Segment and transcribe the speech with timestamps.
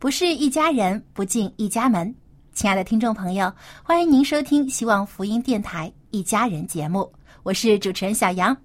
[0.00, 2.14] 不是一家人，不进一家门。
[2.54, 8.56] 亲爱的听众朋友，欢迎您收听希望福音电台《一家人》节目，我是主持人小杨。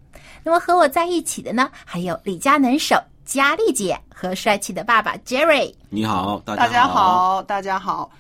[0.44, 2.96] 那么和我在一起的呢，还有李家能手
[3.26, 5.74] 佳丽姐和帅气的爸爸 Jerry。
[5.90, 8.12] 你好，大大家，好，大家好。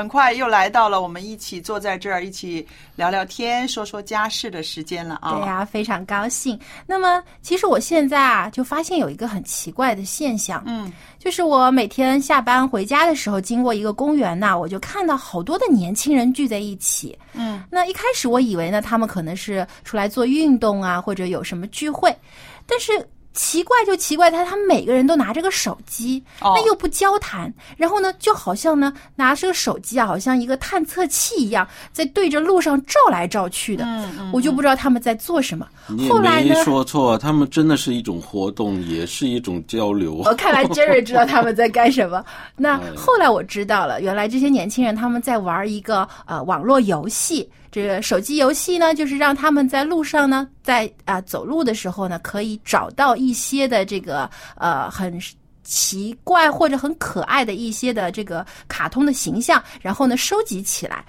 [0.00, 5.34] 很快又来到了我们一起坐在这儿一起聊聊天、说说家事的时间了啊！
[5.34, 6.58] 对呀、啊，非常高兴。
[6.86, 17.14] 那么，其实我现在啊，就发现有一个很奇怪的现象，嗯，就是我每天下班回家的时候，经过一个公园呐，我就看到好多的年轻人聚在一起。
[17.34, 22.16] 嗯，那一开始我以为呢，他们可能是出来做运动啊，或者有什么聚会，
[22.66, 23.06] 但是。
[23.32, 33.86] 奇怪就奇怪，他他们每个人都拿着个手机，哦、那又不交谈，然后呢，就好像呢拿着个手机啊，好像一个探测器一样，在对着路上照来照去的。
[34.32, 35.66] 我就不知道他们在做什么。
[35.88, 40.22] 你后来没说错，他们真的是一种活动，也是一种交流。
[40.24, 42.24] 哦，看来 Jerry 知道他们在干什么。
[42.56, 47.48] 那后来我知道了，原来这些年轻人他们在玩一个呃网络游戏。
[47.72, 55.16] 这个手机游戏呢，就是让他们在路上呢，在啊、呃、走路的时候呢，可以找到一些的这个呃很
[55.62, 61.04] 奇怪或者很可爱的一些的这个卡通的形象，然后呢收集起来。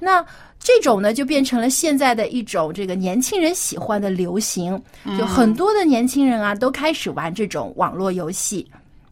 [0.00, 0.24] 那
[0.58, 4.82] 这种呢，就变成了现在的一种这个年轻人喜欢的流行，
[5.18, 8.66] 就很多的年轻人啊都开始玩这种网络游戏。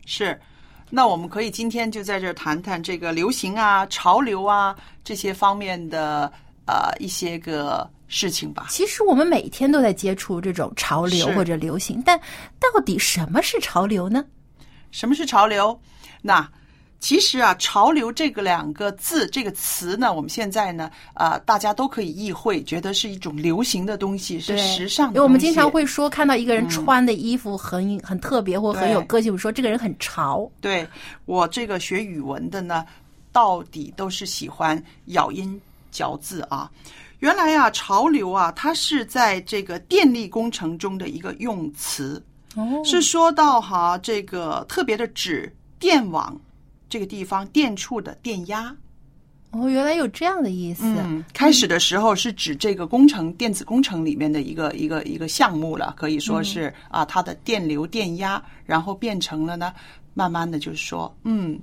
[0.06, 0.40] 是。
[0.88, 6.32] 那我们可以今天就在这儿谈谈这个流行啊、潮流啊这些方面的。
[6.66, 8.66] 呃，一些个事情吧。
[8.70, 12.18] 其实我们每天都在接触这种潮流或者流行，但
[12.58, 14.24] 到底什么是潮流呢？
[14.90, 15.78] 什么是潮流？
[16.22, 16.48] 那
[17.00, 25.14] 其实啊，潮流这个两个字这个词呢，我们现在呢，呃，大家都可以意会，觉得是一种流行的东西，是时尚的。
[25.14, 30.50] 因为我们经常会说，看到一个人穿的衣服很、嗯、很特别或很有个性，我说这个人很潮。
[30.62, 30.88] 对
[31.26, 32.86] 我这个学语文的呢，
[33.32, 35.60] 到底都是喜欢咬音。
[35.94, 36.68] 嚼字啊，
[37.20, 42.20] 原来啊，潮流啊，它是在这个电力工程中的一个用词，
[42.56, 46.38] 哦，是说到哈这个特别的指电网
[46.88, 48.74] 这个地方电处的电压。
[49.52, 50.82] 哦，原来有这样的意思。
[50.84, 59.72] 嗯，开始的时候是指这个工程电子工程里面的一个一个一个项目了，可以说是、嗯、啊，它的电流电压，然后变成了呢，
[60.12, 61.56] 慢慢的就是说，嗯，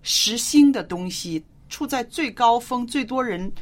[0.00, 3.52] 时兴的东西处在最高峰，最多人。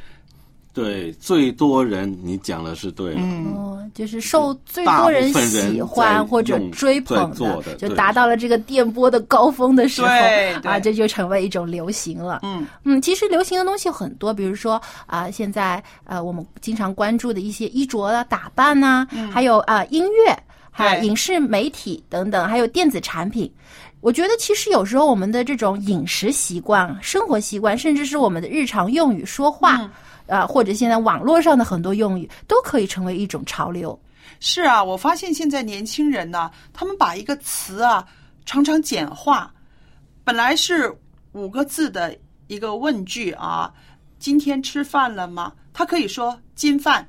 [0.73, 3.19] 对，最多人，你讲的是对的。
[3.19, 12.39] 嗯，哦，就是受最多人喜欢或者追捧的，就达到了这个电波的高峰的时候对啊，这就成为一种流行了。
[12.41, 14.73] 嗯嗯，其实流行的东西很多，比如说
[15.05, 20.35] 啊、呃，现在呃我们经常关注的一些衣着啊、打扮呐、啊，嗯、还有啊、呃、音乐、
[20.71, 23.51] 还有影视媒体等等，还有电子产品。
[24.01, 29.77] 我觉得其实有时候我们的这种饮食习惯、生活习惯，甚至是我们的日常用语说话。
[29.77, 29.91] 嗯
[30.27, 33.99] 啊，或者现在网络上的很多用语都可以成为一种潮流。
[34.39, 38.05] 是啊，我发现现在年轻人呢，他们把一个词啊
[38.45, 39.53] 常常简化，
[40.23, 40.93] 本来是
[41.31, 42.17] 五个字的
[42.47, 43.73] 一个问句啊，
[44.19, 45.53] 今天吃饭了吗？
[45.73, 47.07] 他可以说今饭，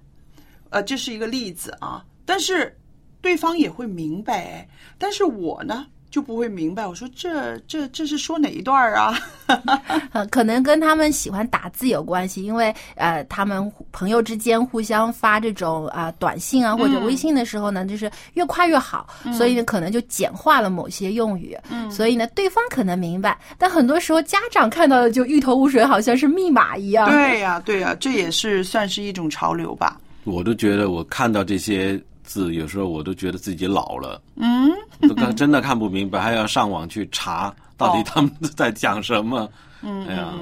[0.70, 2.76] 呃，这是一个例子啊，但是
[3.20, 4.66] 对方也会明白。
[4.96, 6.87] 但是我呢，就不会明白。
[6.87, 9.19] 我说这这这是说哪一段儿啊？
[10.14, 21.58] 呃，可能跟他们喜欢打字有关系，因为呃，他们朋友之间互相发这种啊、短信啊或者微信的时候呢，就是越快越好，所以呢，可能就简化了某些用语。
[21.69, 27.11] 嗯，所以呢，对方可能明白，但很多时候家长看到的就一头雾水，好像是密码一样。
[27.11, 29.99] 对呀、对呀、这也是算是一种潮流吧。
[30.22, 34.69] 我都觉得我看到这些字，有时候我都觉得自己老了，嗯，
[35.09, 39.49] 都看真的看不明白，还要上网去查到底他们在讲什么。
[39.87, 40.32] 嗯，哎呀，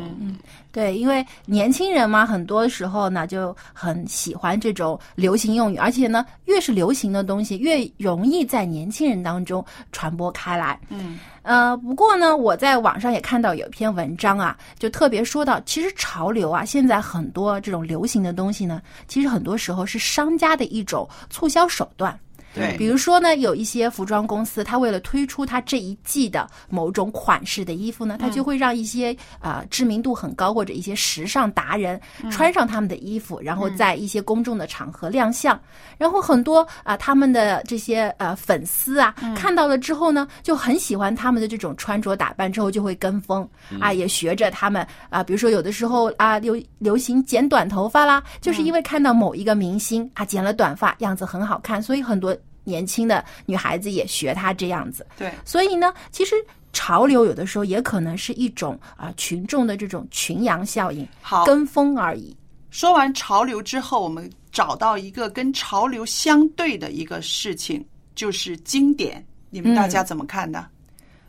[0.70, 10.79] 对，因为年轻人嘛，很多时候呢就很喜欢这种流行用语，而且呢，越是流行的东西，越容易在年轻人当中传播开来。
[10.90, 22.17] 嗯，呃，不过呢，我在网上也看到有一篇文章啊，就特别说到，其实潮流啊，现在很多这种流行的东西呢，其实很多时候是商家的一种促销手段。
[22.54, 22.76] 对。
[22.76, 32.00] 比如说呢，有一些服装公司，它为了推出它这一季的某种款式的衣服呢，它就会让一些啊、呃知名度很高或者一些时尚达人
[32.31, 35.58] 穿上他们的衣服，然后在一些公众的场合亮相。
[35.99, 43.48] 然后很多啊、他们的这些呃粉丝啊，看到了之后呢，就很喜欢他们的这种穿着打扮，之后就会跟风
[43.81, 55.06] 啊，也学着他们啊，比如说有的时候啊流流行剪短头发啦，就是因为看到某一个明星啊剪了短发，样子很好看，所以很多年轻的女孩子也学她这样子。
[55.16, 56.36] 对，所以呢，其实
[56.72, 62.36] 潮流有的时候也可能是一种啊、群众的这种群羊效应，好，跟风而已。
[62.70, 69.22] 说完潮流之后，我们找到一个跟潮流相对的一个事情，就是经典。
[69.50, 70.66] 你们大家怎么看呢？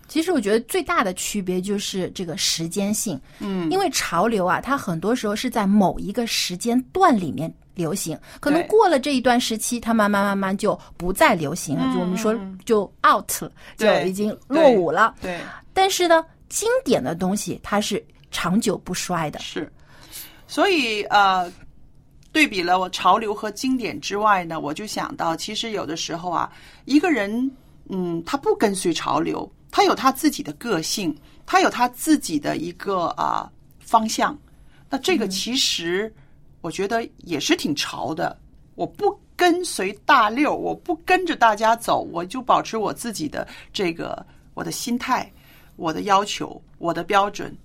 [0.08, 12.36] 其实我觉得最大的区别就是这个时间性，嗯，因为潮流啊，它很多时候是在某一个时间段里面流行，可能过了这一段时期，它慢慢慢慢就不再流行了，就我们说
[12.66, 15.16] 就 out 了，就已经落伍了。
[15.22, 15.40] 对，
[15.74, 19.40] 但是呢，经典的东西它是长久不衰的。
[19.40, 19.72] 是。
[20.48, 21.52] 所以呃，
[22.32, 26.52] 对比了我潮流和经典之外呢，我就想到，其实有的时候啊，
[26.86, 27.50] 一个人
[27.90, 31.16] 嗯，他不跟随潮流，他有他自己的个性，
[31.46, 34.38] 他有他自己的一个啊、方向。
[34.90, 36.14] 那这个其实
[36.64, 38.36] 我觉得也是挺潮的。
[38.76, 44.26] 我不跟随大流，我不跟着大家走，我就保持我自己的这个
[44.56, 45.30] 我的心态、
[45.76, 47.56] 我的要求、我的标准。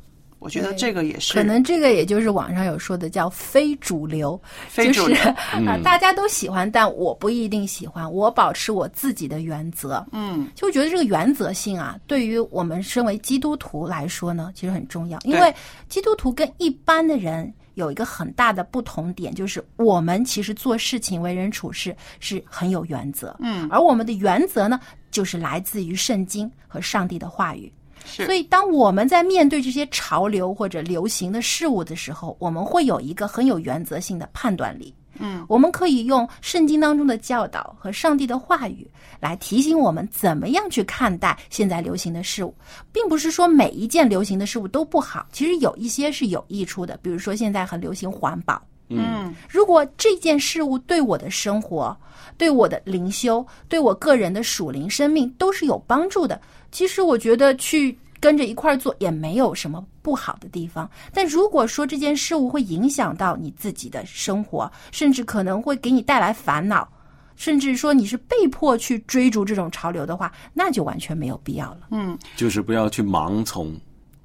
[0.40, 5.28] 我觉得这个也是可能这个也就是网上有说的叫非主流，非主流就是
[5.66, 10.06] 啊、大家都喜欢，但我不一定喜欢，我保持我自己的原则。
[10.12, 15.52] 嗯，就觉得这个原则性啊，对于我们身为基督徒来说呢，其实很重要，因为
[15.88, 24.78] 基督徒跟一般的人有一个很大的不同点，就是我们其实做事情、为人处事是很有原则，嗯，而我们的原则呢，
[25.10, 27.72] 就是来自于圣经和上帝的话语。
[28.04, 34.94] 是所以，当我们在面对这些潮流或者流行的事物的时候，我们会有一个很有原则性的判断力。
[35.18, 38.88] 嗯，我们可以用圣经当中的教导和上帝的话语
[39.20, 42.54] 来提醒我们怎么样去看待现在流行的事物，
[42.92, 46.98] 并不是说每一件流行的事物都不好，其实有一些是有益处的。
[47.02, 51.96] 比如说，现在很流行环保，嗯如果这件事物对我的生活、
[52.36, 60.90] 对我的灵修、对我个人的属灵生命都是有帮助的，其实我觉得去跟着一块儿做也没有什么不好的地方。
[61.12, 66.88] 但如果说这件事物会影响到你自己的生活，甚至可能会给你带来烦恼，
[67.36, 71.88] 甚至说你是被迫去追逐这种潮流的话，那就完全没有必要了。
[71.90, 73.74] 嗯，就是不要去盲从。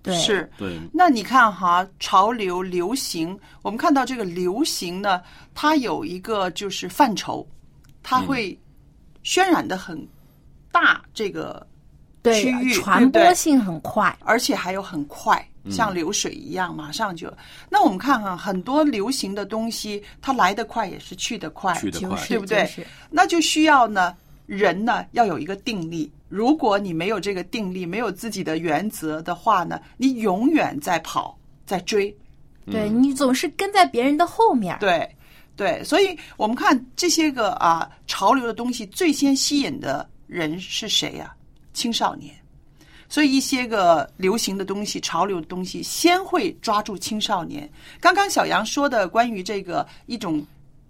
[0.01, 0.51] 对，是。
[0.57, 5.21] 对，那你看哈，潮流、流行，我们看到这个流行呢，
[5.53, 7.47] 它有一个就是范畴，
[8.01, 8.59] 它会
[9.23, 10.05] 渲染的很
[10.73, 11.72] 大，这个对
[12.23, 14.15] 区域传对不对播性很快。
[14.21, 17.31] 而且还有很快，像流水一样，马上就。
[17.69, 24.15] 那我们看看很多流行的东西，它来得快也是去得快，去得快对不对就是那就需要呢，
[24.45, 26.11] 人呢要有一个定力。
[26.29, 32.15] 如果你没有这个定力，没有自己的原则的话呢，你永远在跑，在追。
[32.71, 34.77] 对你总是跟在别人的后面。
[34.79, 35.07] 对，
[35.55, 41.35] 对，所以我们看这些个啊潮流的东西，最先吸引的人是谁呀、
[41.73, 42.33] 青少年。
[43.09, 47.69] 所以一些个流行的东西、潮流的东西，先会抓住青少年。
[47.99, 50.43] 刚刚小杨说的关于这个一种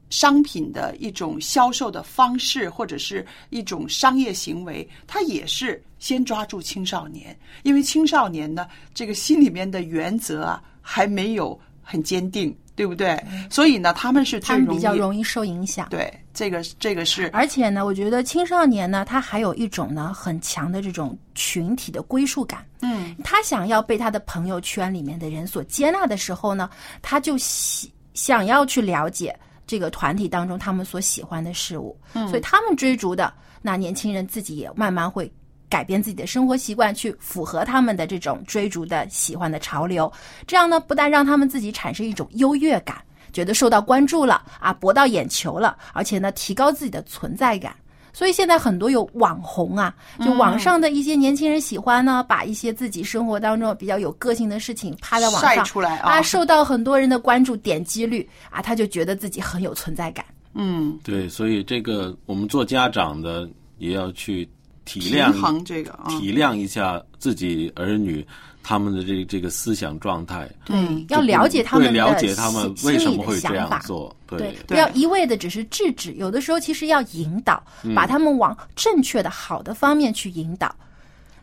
[0.09, 13.21] 商品的一种销售的方式，或者是一种商业行为，它也是先抓住青少年，因为青少年呢，这个心里面的原则啊还没有很坚定，对不对？
[13.49, 15.87] 所以呢，他们是他们比较容易受影响。
[15.89, 22.65] 对，这个这个是而且呢，我觉得青少年呢，他还有一种呢很强的这种群体的归属感。
[22.81, 26.69] 嗯，他想要被他的朋友圈里面的人所接纳的时候呢，
[27.01, 29.37] 他就喜想要去了解
[29.67, 31.95] 这个团体当中他们所喜欢的事物。
[32.13, 35.31] 嗯，所以他们追逐的那年轻人自己也慢慢会。
[35.73, 40.11] 改变自己的生活习惯，去符合他们的这种追逐的喜欢的潮流，
[40.45, 43.01] 这样呢，不但让他们自己产生一种优越感，
[43.31, 47.75] 觉得受到关注了啊，博到眼球了，而且呢，提高自己的存在感。
[48.15, 60.23] 所以现在很多有网红啊，就网上的一些年轻人喜欢呢，把一些自己生活当中比较有个性的事情趴在网上晒出来啊受到很多人的关注，点击率啊，他就觉得自己很有存在感。
[60.53, 63.49] 嗯，对，所以这个我们做家长的
[63.79, 64.47] 也要去
[64.85, 68.25] 体谅衡这个啊，体谅一下自己儿女
[68.61, 77.93] 他们的这这个思想状态，对，要了解他们了解他们为什么会这样做，对，不要一味的只是制止，有的时候其实要引导，嗯。
[77.93, 80.73] 把他们往正确的、好的方面去引导。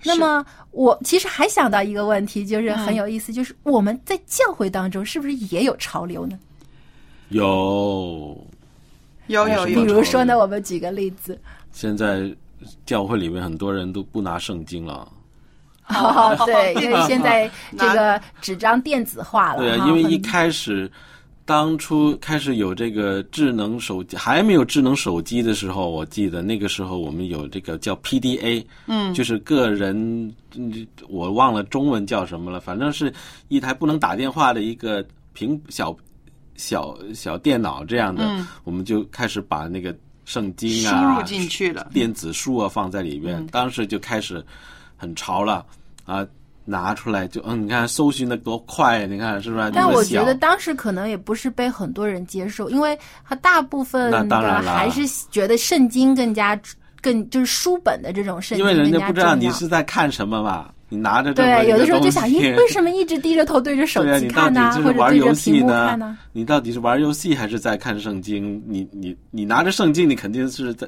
[0.03, 6.39] 那么，我其实还想到一个问题，就是很有意思，就是我们在教会当中是不是也有潮流呢？
[7.29, 8.35] 有。
[9.27, 9.67] 比有有。
[9.67, 11.39] 比，如说呢，我们举个例子，
[11.71, 12.35] 现在
[12.87, 15.07] 教会里面很多人都不拿圣经了，
[15.89, 20.91] 哦，对，因为现在这个纸张电子化了，对啊，因为一开始
[21.45, 33.13] 当初开始有这个智能手机，还没有智能手机的时候，我记得那个时候我们有这个叫 PDA，嗯，就是个人，嗯我忘了中文叫什么了，反正是
[33.49, 35.97] 一台不能打电话的一个平小
[36.55, 39.93] 小小电脑这样的，我们就开始把那个
[40.31, 41.89] 圣经啊输啊入进去了。
[41.93, 44.45] 电子书啊放在里面，当时就开始
[44.97, 45.67] 很潮了。
[46.05, 46.25] 啊，
[46.65, 49.71] 拿出来就嗯，你看搜寻的多快，你看是不是？
[49.75, 56.59] 但我觉得当时可能也不是被很多人接受，因为他大部分那当的然还是觉得圣经更加
[57.01, 66.19] 更就是书本的这种圣经因为人家不知道你是在看什么嘛，你拿着对，有的时候就想， 咦，为什么一直低着头对着手机看呢、底是或者对着玩游戏屏幕看呢呢？？
[66.33, 68.63] 你到底是玩游戏还是在看圣经？
[68.67, 70.87] 你你你拿着圣经，你肯定是在，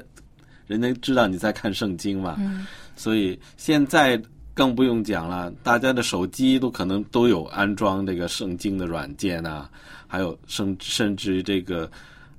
[0.67, 2.35] 人家知道你在看圣经嘛。
[2.37, 4.21] 嗯所以现在
[4.53, 9.67] 更不用讲了，大家的手机都可能都有安装这个圣经的软件啊，
[10.05, 11.89] 还有甚甚至这个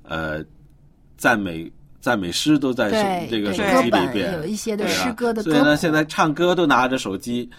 [0.03, 0.41] 呃
[1.17, 1.69] 赞美
[2.05, 7.49] 赞美诗都在手这个手机里边，有一些的诗歌的所以呢，现在唱歌都拿着手机。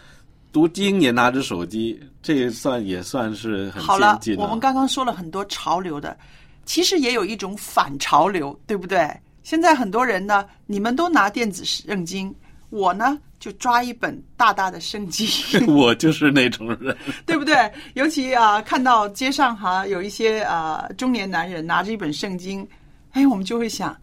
[0.52, 6.16] 读经也拿着手机，这算也算是很好了先进，我们刚刚说了很多潮流的，
[6.64, 9.10] 其实也有一种反潮流，对不对？
[9.42, 12.32] 现在很多人呢，你们都拿电子圣经，
[12.70, 15.26] 我呢就抓一本大大的圣经，
[15.74, 17.56] 我就是那种人， 对不对？
[17.94, 22.64] 尤其啊，看到街上哈有一些啊中年男人拿着一本圣经，
[23.10, 23.94] 哎，我们就会想，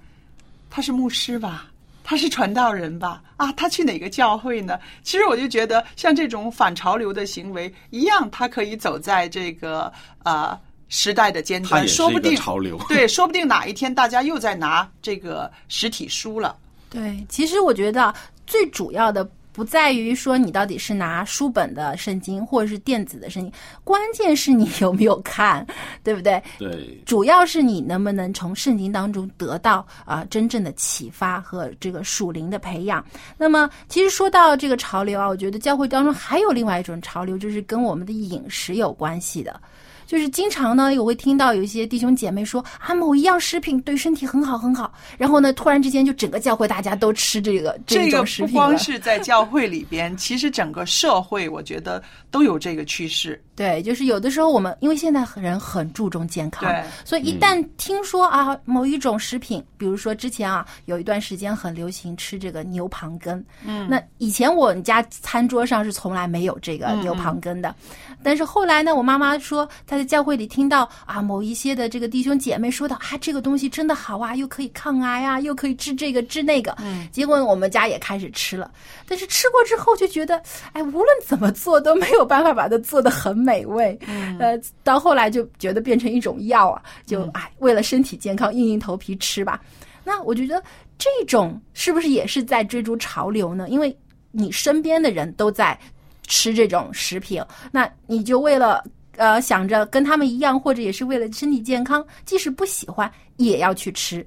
[0.76, 1.68] 他是牧师吧？
[2.04, 3.22] 他是传道人吧？
[3.38, 4.80] 啊，他去哪个教会呢？
[5.04, 12.76] 其实我就觉得，像这种反潮流的行为一样，他可以走在这个呃时代的尖端，它也是一个说不定潮流。
[12.90, 16.58] 对， 说不定哪一天大家又在拿这个实体书了。
[16.90, 18.12] 对，其实我觉得
[18.48, 25.66] 最主要的不在于说你到底是拿书本的圣经或者是电子的圣经，关键是你有没有看，
[26.04, 26.42] 对不对？
[26.58, 33.06] 对，主要是你能不能从圣经当中得到啊、真正的启发和这个属灵的培养。
[33.38, 39.62] 那么，其实说到这个潮流啊，我觉得教会当中还有另外一种潮流，就是跟我们的饮食有关系的。
[40.06, 48.52] 就是经常呢，我会听到有一些弟兄姐妹说啊，某一样食品对身体很好很好，然后呢，突然之间就整个教会大家都吃这个这个种食品了。
[48.52, 53.42] 不光是在教会里边，其实整个社会，我觉得都有这个趋势。
[53.56, 56.74] 对，就是有的时候我们因为现在人很注重健康，
[57.06, 67.76] 所以一旦听说啊某一种食品，比如说之前啊有一段时间很流行吃这个牛蒡根，嗯，那以前我们家餐桌上是从来没有这个牛蒡根的，
[68.24, 78.72] 但是后来呢，我妈妈说她在教会里听到啊某一些的这个弟兄姐妹说到啊这个东西真的好啊，又可以抗癌啊，又可以治这个治那个，嗯，结果我们家也开始吃了，
[79.08, 83.98] 但是吃过之后就觉得，哎，无论怎么做都没有办法把它做的很美味。
[84.40, 89.62] 呃，到后来就觉得变成一种药啊，就哎，为了身体健康，硬硬头皮吃吧。
[90.04, 90.62] 那我觉得
[90.98, 93.70] 这种是不是也是在追逐潮流呢？
[93.70, 93.96] 因为
[94.32, 95.80] 你身边的人都在
[96.26, 98.84] 吃这种食品，那你就为了
[99.18, 104.26] 呃想着跟他们一样，或者也是为了身体健康，即使不喜欢也要去吃。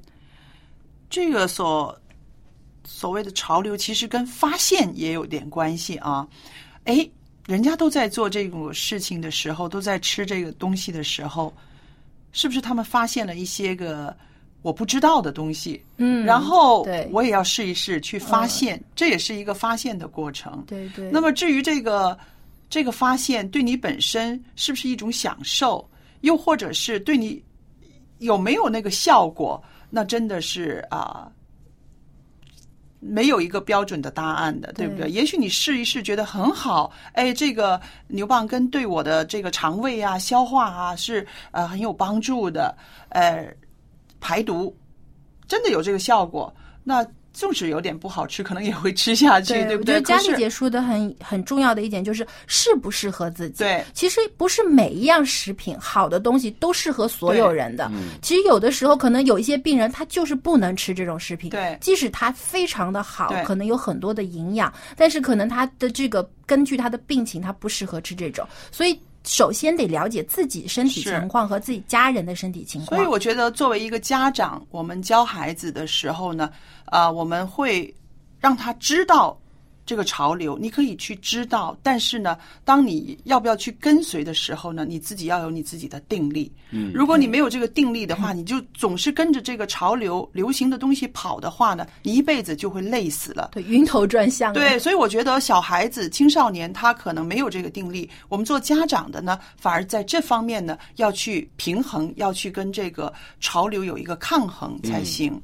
[1.08, 1.96] 这个所
[2.84, 6.26] 所谓的潮流，其实跟发现也有点关系啊。
[6.84, 7.08] 哎，
[7.46, 11.52] 人家都在做这种事情的时候，都在吃这个东西的时候，
[12.32, 14.14] 是不是他们发现了一些个
[14.62, 15.80] 我不知道的东西？
[15.98, 20.64] 嗯然后对我也要试一试去发现，这也是一个发现的过程。
[20.66, 21.10] 对对。
[21.10, 22.18] 那么至于这个
[22.68, 25.88] 这个发现对你本身是不是一种享受，
[26.20, 27.42] 又或者是对你
[28.18, 31.30] 有没有那个效果，那真的是啊。
[32.99, 35.06] 没有一个标准的答案的，对不对？
[35.06, 42.76] 对也许你试一试，觉得很好，哎，这个牛蒡根对我的这个肠胃啊、消化啊是呃很有帮助的，
[43.11, 43.46] 呃，
[44.18, 44.75] 排毒
[45.46, 46.52] 真的有这个效果。
[46.82, 49.96] 那纵使有点不好吃，可能也会吃下去，对不对？
[49.96, 53.58] 我觉得佳丽姐说的很很重要的一点就是适不适合自己。
[53.58, 57.92] 对其实不是每一样食品好的东西都适合所有人的。
[58.22, 68.98] 其实有的时候可能有一些病人他就是不能吃这种食品，对即使它非常的好，可能有很多的营养，但是可能他的这个根据他的病情，他不适合吃这种，所以。
[69.28, 72.96] 首先得了解自己身体情况和自己家人的身体情况。
[72.96, 76.48] 所以我觉得，作为一个家长，我们教孩子的时候呢，
[76.86, 77.92] 啊、我们会
[78.40, 79.38] 让他知道
[79.84, 86.50] 这个潮流，你可以去知道，但是呢，当你要不要去跟随的时候呢，你自己要有你自己的定力。
[86.70, 93.50] 嗯，如果你没有这个定力的话，你就总是跟着这个潮流、流行的东西跑的话呢，你一辈子就会累死了。
[93.52, 94.52] 对晕头转向。
[94.52, 105.32] 对，所以我觉得小孩子、青少年他可能没有这个定力，我们做家长的呢，反而在这方面呢要去平衡，要去跟这个潮流有一个抗衡才行。
[105.32, 105.40] 每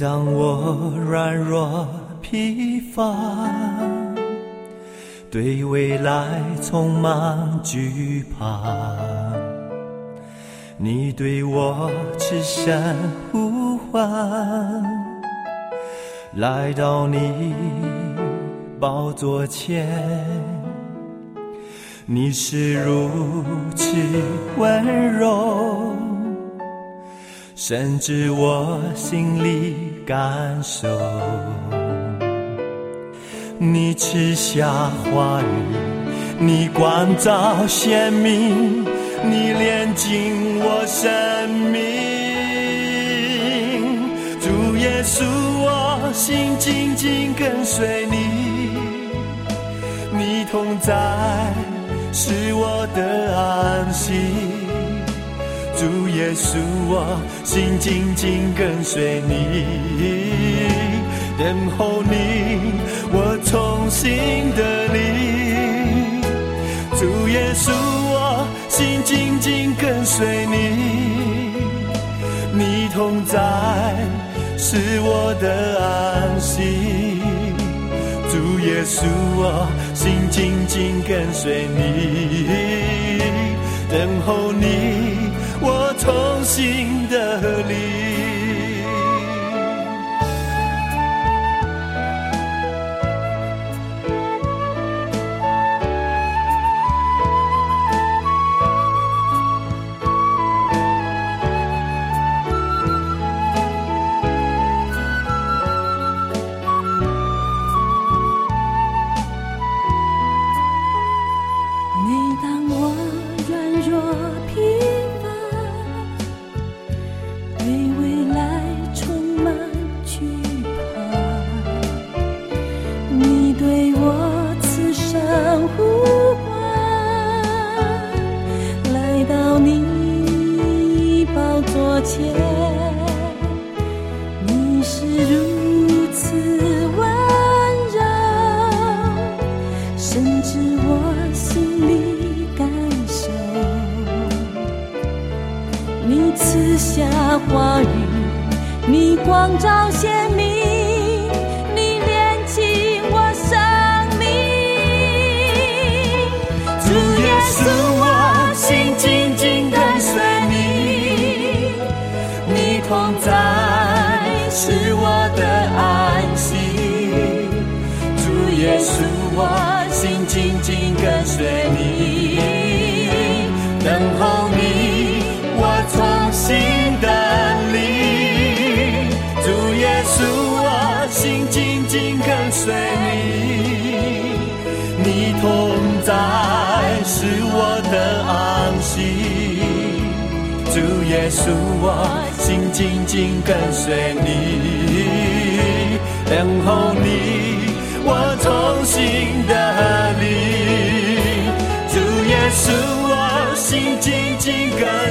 [0.00, 1.88] 当我软弱
[2.22, 3.16] 疲乏，
[5.28, 8.62] 对未来充满惧怕，
[10.76, 12.94] 你对我痴声
[13.32, 14.08] 呼唤，
[16.34, 17.52] 来到你
[18.78, 19.84] 宝座前，
[22.06, 23.10] 你是如
[23.74, 23.96] 此
[24.58, 25.92] 温柔。
[27.60, 30.88] 甚至我心里感受，
[33.58, 34.66] 你赐下
[35.12, 35.44] 话语，
[36.38, 38.86] 你光照鲜明，
[39.22, 41.82] 你炼净我生命。
[44.40, 48.16] 主耶稣，我心紧紧跟随你，
[50.16, 50.94] 你同在
[52.14, 54.57] 是我的安息。
[55.78, 59.64] 主耶稣，我心紧紧跟随你，
[61.38, 62.72] 等候你，
[63.12, 66.20] 我重新的你。
[66.98, 70.56] 主耶稣，我心紧紧跟随你，
[72.52, 73.38] 你同在
[74.56, 77.20] 是我的安息。
[78.32, 83.20] 主耶稣，我心紧紧跟随你，
[83.88, 85.27] 等候你。
[85.60, 88.27] 我重新的离。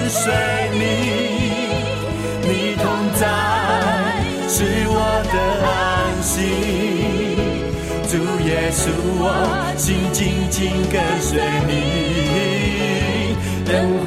[0.10, 0.34] 随
[0.74, 0.78] 你，
[2.41, 2.86] 你同
[3.20, 3.22] 在
[4.48, 4.96] 是我
[5.34, 5.36] 的
[5.67, 5.70] 安
[6.24, 6.36] 息。
[8.08, 8.13] 主
[8.48, 8.89] 耶稣，
[9.20, 9.24] 我
[9.76, 10.17] 心紧
[10.50, 11.30] 紧跟随
[11.67, 13.74] 你，等
[14.06, 14.07] 候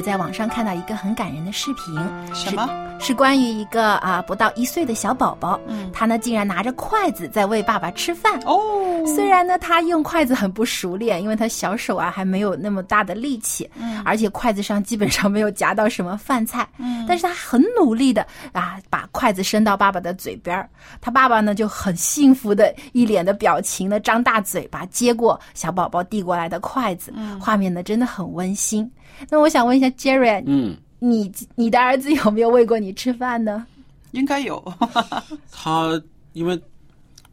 [0.00, 1.94] 我在网上看到一个很感人的视频，
[2.34, 2.89] 什么？
[3.10, 5.90] 是关于一个啊不到一岁的小宝宝，嗯。
[5.92, 8.38] 他呢竟然拿着筷子在喂爸爸吃饭。
[8.46, 14.00] 哦，虽然呢他用筷子很不熟练，因为他小手啊还没有那么大的力气，嗯。
[14.04, 17.04] 而且筷子上基本上没有夹到什么饭菜，嗯。
[17.08, 20.70] 但是他很努力的啊把筷子伸到爸爸的嘴边儿。
[21.00, 27.40] 他爸爸呢就很幸福的一脸的表情呢，张大嘴巴接过小宝宝递过来的筷子，嗯。
[27.40, 28.88] 画面呢真的很温馨。
[29.28, 33.66] 那我想问一下 Jerry，嗯，你你的儿子有没有喂过你吃饭呢？
[34.12, 34.62] 应该有。
[35.50, 36.00] 他
[36.32, 36.60] 因为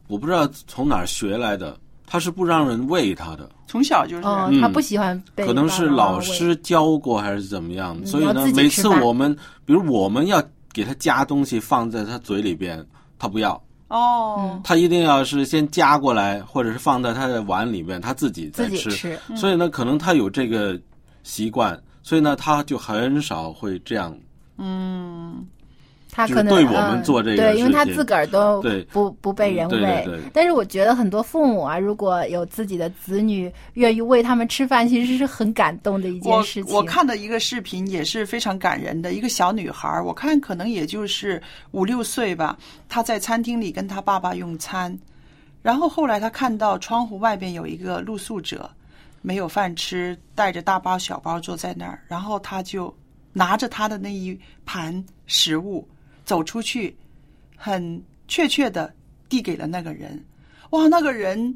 [0.07, 12.85] 我不知道从哪儿学来的，他是不让人喂他的，从小就是，哦，他不喜欢被可能是老师教过还是怎么样，嗯所以呢每次我们比如我们要给他夹东西放在他嘴里边，
[13.19, 18.77] 他不要，哦，他一定要是先夹过来，或者是放在他的碗里面，他自己再吃。
[18.77, 19.19] 自己吃。
[19.35, 20.79] 所以呢，可能他有这个
[21.23, 21.77] 习惯，
[22.07, 24.17] 所以呢，他就很少会这样。
[24.57, 25.45] 嗯，
[26.09, 29.77] 他可能对我们做这个嗯、对，因为他自个儿都对不不被人喂。
[29.77, 36.73] 对对对但是我觉得很多父母啊，如果有自己的子女愿意喂他们吃饭，其实是很感动的一件事情。
[36.73, 44.97] 我看的一个视频也是非常感人的，一个小女孩，我看可能也就是五六岁吧，她在餐厅里跟她爸爸用餐，
[45.61, 48.69] 然后后来她看到窗户外边有一个露宿者，
[49.27, 52.95] 没有饭吃，带着大包小包坐在那儿，然后他就
[53.33, 55.85] 拿着他的那一盘食物
[56.23, 56.97] 走出去，
[57.57, 58.93] 很确切的
[59.27, 60.17] 递给了那个人。
[60.69, 61.53] 哇，那个人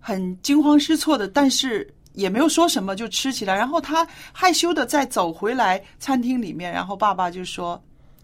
[0.00, 3.54] 很惊慌失措的，但是也没有说什么，就吃起来。
[3.54, 7.80] 然后他害羞的再走回来餐厅里面，然后爸爸就说。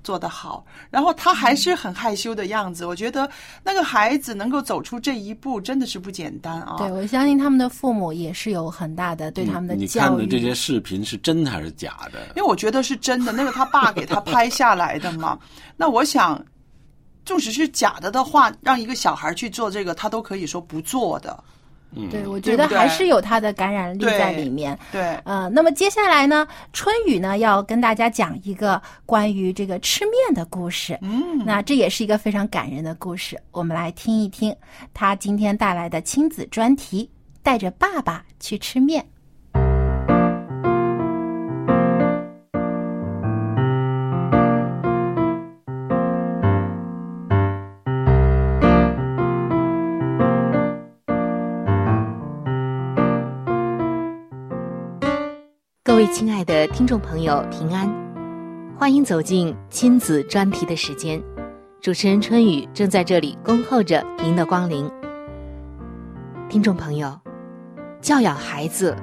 [0.09, 2.87] 做得好，然后他还是很害羞的样子。
[2.87, 3.29] 我觉得
[3.63, 6.77] 那个孩子能够走出这一步，真的是不简单啊！
[6.79, 10.09] 对，我相信他们的父母也是有很大的对他们的你教育。
[10.09, 12.21] 看的这些视频是真的还是假的？
[12.37, 15.39] 因为我觉得是真的，那个他爸给他拍下来的嘛。
[15.77, 16.43] 那我想，
[17.27, 21.45] 纵使是假的的话，让一个小孩去做这个，他都可以说不做的。
[21.95, 24.79] 嗯，对，我觉得还是有它的感染力在里面。
[24.93, 30.99] 对，呃，那么接下来呢，春雨呢要跟大家讲一个关于这个吃面的故事。
[31.03, 34.55] 嗯，那这也是一个非常感人的故事，我们来听一听
[34.93, 37.09] 他今天带来的亲子专题，
[37.43, 39.05] 带着爸爸去吃面。
[55.99, 57.93] 位亲爱的听众朋友，平安！
[58.79, 61.21] 欢迎走进亲子专题的时间，
[61.81, 64.89] 主持人春雨正在这里恭候着您的光临。
[66.49, 67.19] 听众朋友，
[68.01, 68.97] 教养孩子，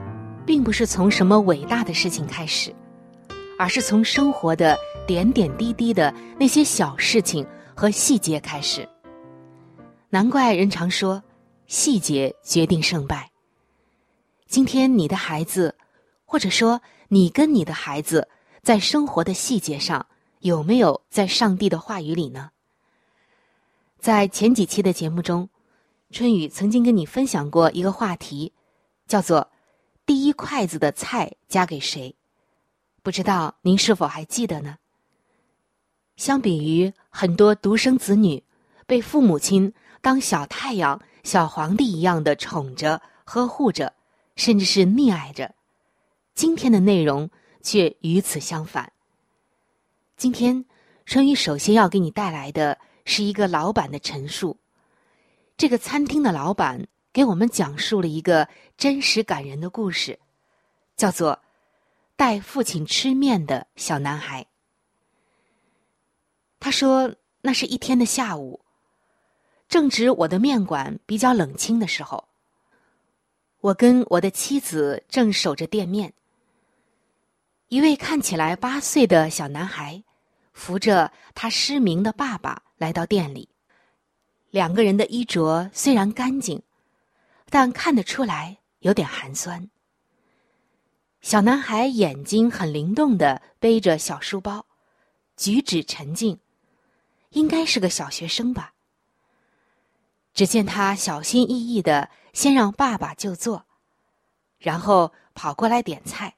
[0.46, 2.74] 并不是从什么伟大的事情开始，
[3.60, 8.88] 而是从生活的点点滴滴的那些小事情和细节开始。
[10.10, 11.22] 难怪人常说，
[11.68, 13.30] 细节决定胜败。
[14.48, 15.76] 今天你的孩子。
[16.26, 18.28] 或者说，你跟你的孩子
[18.62, 20.06] 在生活的细节上
[20.40, 22.52] 有没有在上帝的话语里呢？
[24.00, 25.50] 在前几期的节目中，
[26.12, 28.54] 春雨曾经跟你分享过一个话题，
[29.08, 29.50] 叫做
[30.06, 32.16] “第一筷子的菜夹给谁”，
[33.02, 34.78] 不知道您是否还记得呢？
[36.18, 38.44] 相比于很多独生子女
[38.86, 43.94] 被父母亲当小太阳、小皇帝一样的宠着、呵护着，
[44.36, 45.54] 甚至是溺爱着。
[46.36, 47.30] 今天的内容
[47.62, 48.92] 却与此相反。
[50.18, 50.66] 今天，
[51.06, 54.58] 春雨首先要给你带来的是一个老板的陈述。
[55.56, 60.20] 这个餐厅的老板给我们讲述了一个真实感人的故事，
[60.98, 61.40] 叫做
[62.18, 64.46] 带父亲吃面的小男孩。
[66.60, 68.60] 他说：“那是一天的下午，
[69.70, 72.28] 正值我的面馆比较冷清的时候。
[73.62, 76.14] 我跟我的妻子正守着店面，
[77.76, 80.02] 一位看起来八岁的小男孩
[80.54, 83.50] 扶着他失明的爸爸来到店里。
[84.50, 86.64] 两个人的衣着虽然干净，
[87.50, 89.70] 但看得出来有点寒酸。
[91.20, 94.66] 小男孩眼睛很灵动的背着小书包，
[95.36, 96.40] 举止沉静。”
[97.32, 98.72] 应该是个小学生吧。
[100.34, 103.66] 只见他小心翼翼的先让爸爸就坐，
[104.60, 106.36] 然后跑过来点菜。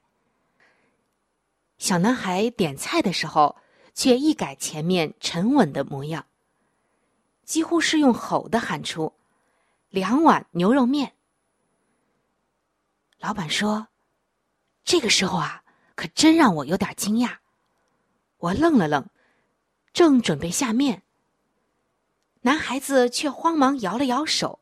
[1.78, 3.56] 小男孩点菜的时候，
[3.94, 6.26] 却一改前面沉稳的模样，
[7.44, 9.14] 几乎是用吼的喊出
[9.88, 11.14] ：“两碗牛肉面。”
[13.18, 13.88] 老板说
[14.84, 15.62] ：“这个时候啊，
[15.94, 17.36] 可真让我有点惊讶。”
[18.38, 19.08] 我愣了愣。
[19.92, 21.02] 正准备下面，
[22.42, 24.60] 男孩子却慌忙摇了摇手。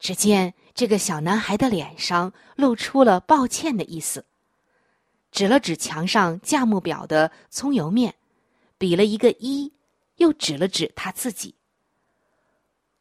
[0.00, 4.26] 只见这个小男孩的脸上露出了抱歉的意思，
[5.34, 8.14] 指了指墙上价目表的葱油面，
[8.78, 9.72] 比了一个一，
[10.18, 11.56] 又指了指他自己。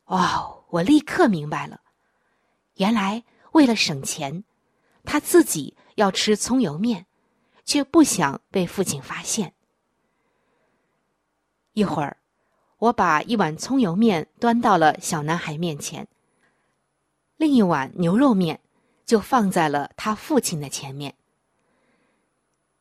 [0.06, 1.82] 哦，我立刻明白了，
[2.78, 4.44] 原来为了省钱，
[5.04, 7.06] 他自己要吃葱油面，
[7.66, 9.54] 却不想被父亲发现。
[11.74, 12.18] 一会儿，
[12.80, 16.08] 我把一碗葱油面端到了小男孩面前，
[17.38, 18.60] 另一碗牛肉面
[19.06, 21.14] 就放在了他父亲的前面。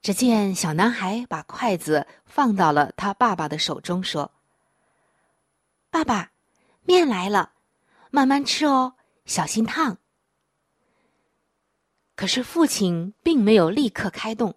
[0.03, 4.33] 只见小男孩把筷子放到了他爸爸的手中，说
[5.91, 6.33] ：“爸爸，
[6.83, 7.53] 面来了，
[8.11, 8.95] 慢慢吃哦，
[9.27, 9.99] 小心烫。”
[12.17, 14.57] 可是父亲并没有立刻开动，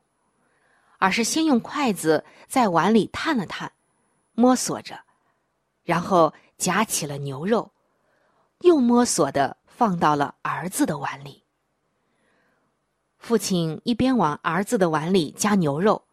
[0.97, 3.71] 而是先用筷子在碗里探了探。
[4.33, 4.99] 摸索着，
[5.83, 7.71] 然后夹起了牛肉，
[8.61, 11.44] 又摸索的放到了儿子的碗里。
[13.25, 16.03] 父亲一边往儿子的碗里夹牛肉，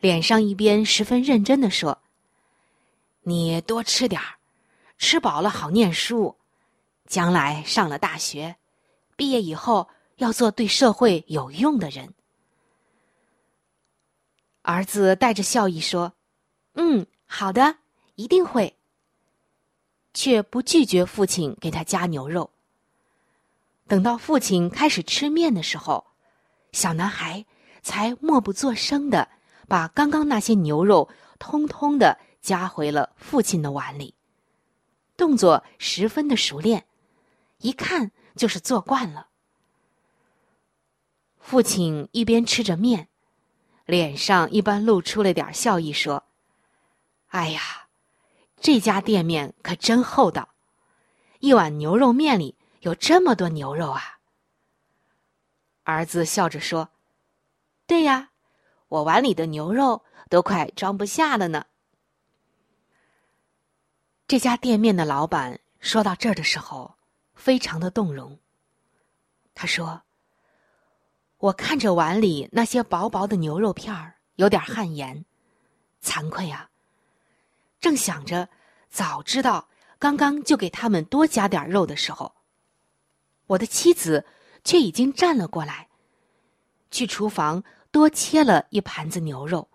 [0.00, 2.02] 脸上一边十分认真的说
[3.22, 4.34] ：“你多吃点儿，
[4.98, 6.34] 吃饱了好念书，
[7.06, 8.56] 将来上了大学，
[9.14, 12.12] 毕业以后要做对社会有用的人。”
[14.62, 16.14] 儿子带着笑意说
[16.74, 17.76] ：“嗯。”好的，
[18.16, 18.76] 一定会。
[20.12, 22.50] 却不拒绝父亲给他夹牛肉。
[23.86, 26.04] 等到父亲开始吃面的时候，
[26.74, 27.46] 小男孩
[27.82, 29.28] 才默不作声的
[29.68, 31.08] 把刚刚那些牛肉
[31.38, 34.14] 通通的夹回了父亲的碗里，
[35.16, 36.84] 动作十分的熟练，
[37.58, 39.28] 一看就是做惯了。
[41.38, 43.08] 父亲一边吃着面，
[43.86, 46.24] 脸上一般露出了点笑意，说。
[47.28, 47.86] 哎呀，
[48.60, 50.48] 这家店面可真厚道，
[51.38, 54.13] 一碗牛肉面里有这么多牛肉啊！
[55.84, 56.90] 儿子笑着说
[57.86, 58.30] ：“对呀，
[58.88, 61.66] 我碗里的牛肉都快装不下了呢。”
[64.26, 66.96] 这家店面的老板说到这儿的时候，
[67.34, 68.38] 非常的动容。
[69.54, 70.02] 他说
[71.36, 75.24] ：“我看着碗里那些薄薄的牛肉片儿，有点汗颜，
[76.02, 76.70] 惭愧啊。”
[77.78, 78.48] 正想着，
[78.88, 79.68] 早知道
[79.98, 82.34] 刚刚就给他们多加点肉的时候，
[83.46, 84.24] 我的妻子
[84.64, 85.88] 却已经站了过来，
[86.90, 89.68] 去厨房多切了一盘子牛肉，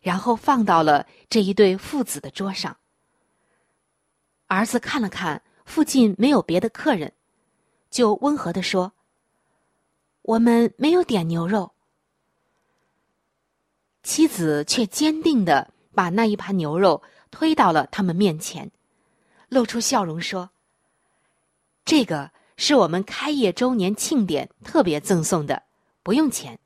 [0.00, 2.76] 然后放到了这一对父子的桌上。
[4.48, 7.12] 儿子看了看附近没有别的客人，
[7.90, 8.92] 就温和的说
[10.20, 11.72] ：“我们没有点牛肉。”
[14.02, 15.72] 妻子却坚定的。
[15.96, 18.70] 把那一盘牛肉推到了他们面前，
[19.48, 20.50] 露出笑容说
[21.86, 25.62] ：“这个是我们开业周年庆典特别赠送的，
[26.02, 26.58] 不用钱。”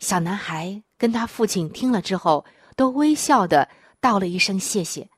[0.00, 2.44] 小男孩跟他父亲听了之后，
[2.76, 3.68] 都微笑的
[4.00, 5.08] 道了一声谢谢。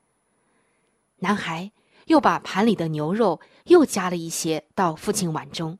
[1.18, 1.72] 男孩
[2.06, 5.78] 又把盘里的牛肉又加了一些到父亲碗中。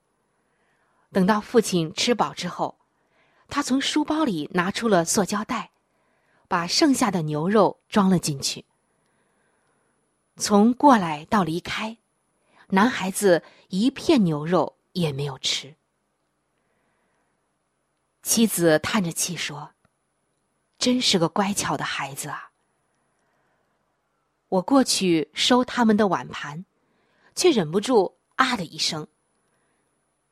[1.13, 2.79] 等到父亲吃饱之后，
[3.49, 5.71] 他从书包里拿出了塑胶袋。
[6.49, 8.65] 把剩下的牛肉装了进去。
[10.37, 11.99] 从过来到离开，
[12.69, 15.77] 男孩子一片牛肉也没有吃。
[18.23, 19.71] 妻子叹着气说
[20.79, 22.51] ：“真是个乖巧的孩子啊！”
[24.49, 26.65] 我过去收他们的碗盘，
[27.35, 29.07] 却忍不住啊的一声。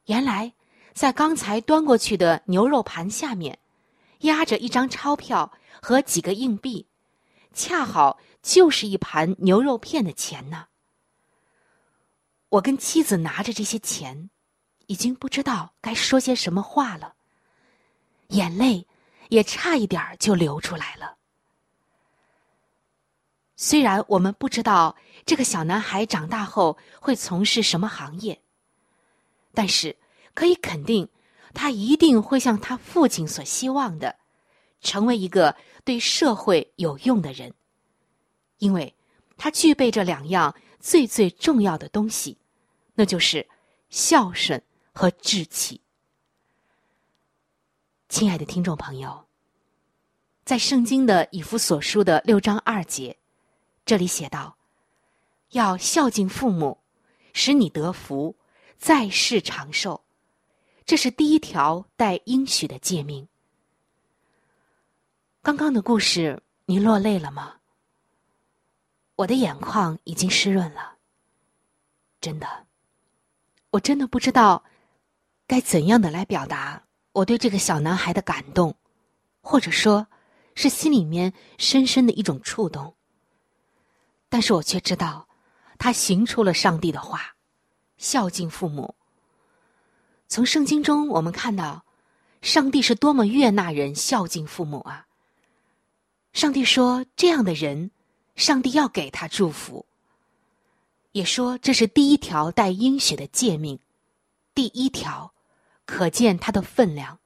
[0.06, 0.54] 原来，
[0.92, 3.58] 在刚才端过去的牛肉盘下面，
[4.20, 6.86] 压着一张钞票和几个硬币，
[7.52, 10.66] 恰好就是一盘牛肉片的钱呢。
[12.54, 14.30] 我跟妻子拿着这些钱，
[14.86, 17.14] 已经不知道该说些什么话了，
[18.28, 18.86] 眼泪
[19.28, 21.16] 也差一点就流出来了。
[23.56, 24.94] 虽然我们不知道
[25.26, 28.40] 这个小男孩长大后会从事什么行业，
[29.52, 29.96] 但是
[30.32, 31.08] 可以肯定，
[31.54, 34.16] 他一定会像他父亲所希望的，
[34.80, 37.52] 成为一个对社会有用的人，
[38.58, 38.94] 因为
[39.36, 42.38] 他具备着两样最最重要的东西。
[42.94, 43.46] 那就是
[43.90, 45.80] 孝顺和志气。
[48.08, 49.26] 亲爱的听众朋友，
[50.44, 53.18] 在圣经的以弗所书的六章二节，
[53.84, 54.56] 这里写道
[55.50, 56.78] ：“要孝敬父母，
[57.32, 58.36] 使你得福，
[58.78, 60.04] 在世长寿。”
[60.86, 63.26] 这是第一条带应许的诫命。
[65.42, 67.56] 刚刚的故事，您落泪了吗？
[69.16, 70.98] 我的眼眶已经湿润了，
[72.20, 72.66] 真的。
[73.74, 74.62] 我真的不知道
[75.48, 78.76] 该怎样的来表达我对这个小男孩的感动，
[79.40, 80.06] 或者说，
[80.54, 82.94] 是心里面深深的一种触动。
[84.28, 85.28] 但是我却知道，
[85.76, 87.34] 他行出了上帝的话，
[87.96, 88.94] 孝敬父母。
[90.28, 91.84] 从圣经中我们看到，
[92.42, 95.06] 上帝是多么悦纳人孝敬父母啊！
[96.32, 97.90] 上帝说，这样的人，
[98.36, 99.86] 上帝要给他祝福。
[101.14, 103.78] 也说这是第一条带应许的诫命，
[104.52, 105.32] 第一条，
[105.86, 107.20] 可见它的分量。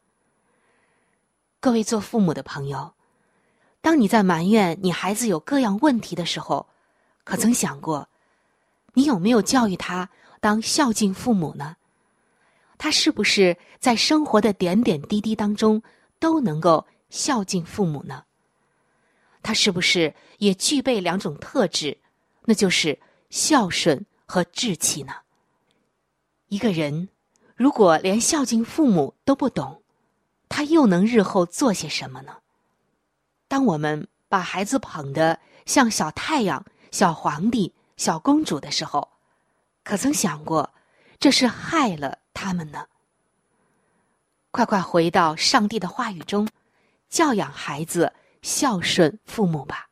[1.58, 2.92] 各位做父母的朋友，
[3.80, 6.66] 当你在埋怨你孩子有各样问题的时候，
[7.24, 8.10] 可曾想过，
[8.92, 11.78] 你有没有教育他当孝敬父母呢？
[12.76, 15.82] 他是不是在生活的点点滴滴当中
[16.18, 18.24] 都能够孝敬父母呢？
[19.42, 21.96] 他是不是也具备两种特质，
[22.44, 22.98] 那就是？
[23.30, 25.12] 孝顺和志气呢？
[26.48, 27.10] 一个人
[27.54, 29.82] 如果连孝敬父母都不懂，
[30.48, 32.38] 他又能日后做些什么呢？
[33.48, 39.10] 当我们把孩子捧得像小太阳、小皇帝、小公主的时候，
[39.84, 40.72] 可曾想过
[41.18, 42.86] 这是害了他们呢？
[44.50, 46.48] 快快回到上帝的话语中，
[47.10, 49.90] 教养孩子孝顺父母吧。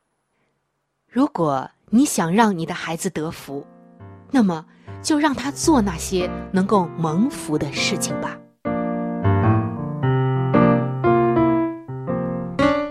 [1.06, 1.70] 如果。
[1.88, 3.64] 你想让你的孩子得福，
[4.32, 4.64] 那么
[5.02, 8.36] 就让他做那些能够蒙福的事情吧。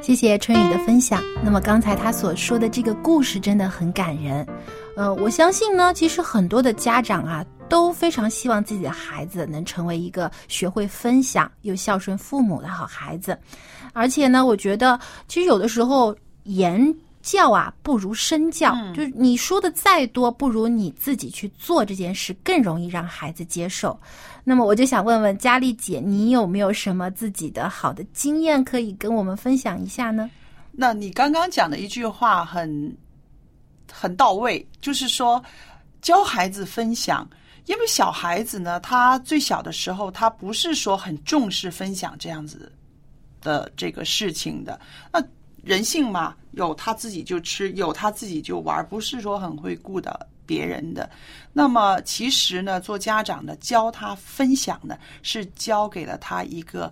[0.02, 1.22] 谢谢春雨的分享。
[1.44, 4.48] 那么刚才他所说的这个故事真的很感人。
[4.96, 13.38] 呃，我相信呢，其实很多的家长啊都非常希望自己的孩子能成为一个学会分享又孝顺父母的好孩子。
[13.92, 16.96] 而且呢，我觉得其实有的时候言。
[17.26, 18.78] 教啊，不如身教。
[18.94, 24.00] 就是你说的再多，不如你自己去做这件事更容易让孩子接受。
[24.44, 30.30] 那么，我就想问问佳丽姐，你有没有什么自己的好的经验可以跟我们分享一下呢？
[30.72, 32.96] 那你刚刚讲的一句话很
[33.92, 35.44] 很到位，就是说
[36.04, 37.28] 教孩子分享，
[37.66, 42.72] 因为小孩子呢，他最小的时候，他不是说很重视分享这样子
[43.42, 44.80] 的这个事情的。
[45.12, 45.20] 那
[45.64, 51.10] 人性嘛，有他自己就吃，有他自己就玩，不是说很会顾的别人的。
[51.54, 56.92] 那么其实呢，做家长的教他分享呢，是教给了他一个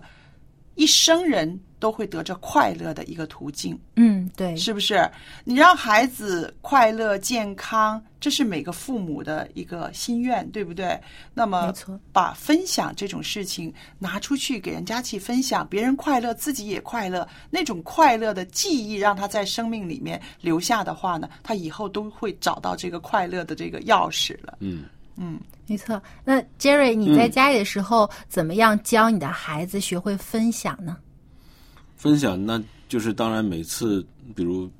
[0.74, 1.60] 一生人。
[1.80, 5.06] 都会得着快乐的一个途径，嗯，对，是不是？
[5.44, 10.98] 你让孩子快乐健康，这是每个父母的一个心愿，对不对？
[11.34, 11.74] 那么，
[12.10, 24.56] 把分享这种事情拿出去给人家去分享，别人快乐，自己也快乐，那种快乐的记忆让他在生命里面留下的话呢，他以后都会找到这个快乐的这个钥匙了。
[24.60, 24.84] 嗯
[25.16, 26.00] 嗯，没错。
[26.24, 30.96] 那 Jerry，你在家里的时候怎么样教你的孩子学会分享呢？
[31.96, 34.70] 分享，那就是当然，每次比如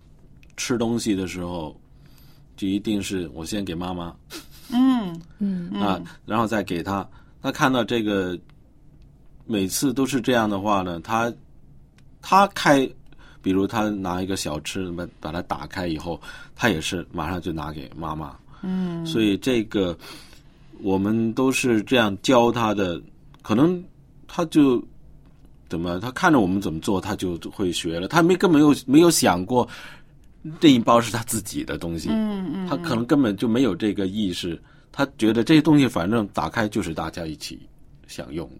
[0.56, 1.74] 吃东西的时候，
[2.54, 4.14] 就一定是我先给妈妈，
[4.70, 7.06] 嗯嗯啊，然后再给他。
[7.42, 8.38] 他看到这个，
[9.46, 11.32] 每次都是这样的话呢，他
[12.20, 12.88] 他开，
[13.42, 16.20] 比如他拿一个小吃，把把它打开以后，
[16.54, 18.36] 他也是马上就拿给妈妈。
[18.62, 19.96] 嗯，所以这个
[20.82, 23.00] 我们都是这样教他的，
[23.42, 23.82] 可能
[24.26, 24.82] 他就。
[25.66, 25.98] 怎么？
[25.98, 28.06] 他看着我们怎么做，他就会学了。
[28.06, 29.66] 他没根本没有没有想过，
[30.60, 32.10] 这一包是他自己的东西。
[32.12, 34.60] 嗯嗯，他可能根本就没有这个意识。
[34.92, 37.58] 他觉得这些东西反正打开就是大家一起
[38.06, 38.56] 享用的。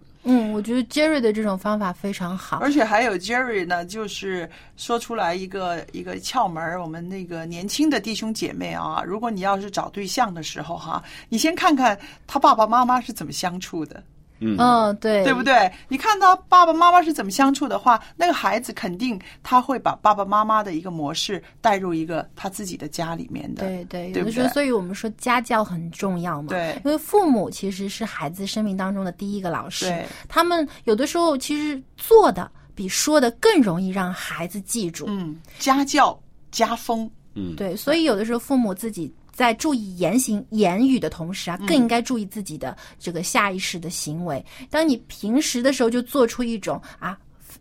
[0.55, 6.81] 我觉得 Jerry 的这种方法非常好，而且还有 Jerry 呢，就是说出来一个一个窍门儿。
[6.81, 14.01] 我们那个年轻的弟兄姐妹啊，如果你要是找对象的时候哈，你先看看他爸爸妈妈是怎么相处的。
[14.39, 15.71] 嗯嗯，对，对不对？
[15.87, 23.63] 你看他爸爸妈妈是怎么相处的话，那个孩子肯定他会把爸爸妈妈的一个模式带入一个他自己的家里面的。
[23.63, 24.53] 对对，有的时候，对？
[24.53, 26.49] 所以我们说家教很重要嘛。
[26.49, 35.05] 对因为父母其实是孩子生命当中的第一个老师对，他们有的时候其实做的比说的更容易让孩子记住。
[35.07, 36.19] 嗯，家教
[36.51, 37.09] 家风。
[37.37, 44.43] 嗯，对，所以有的时候父母自己在注意言行言语的同时啊，嗯更应该注意自己的这个下意识的行为。
[44.71, 47.15] 当你平时的时候就做出一种啊。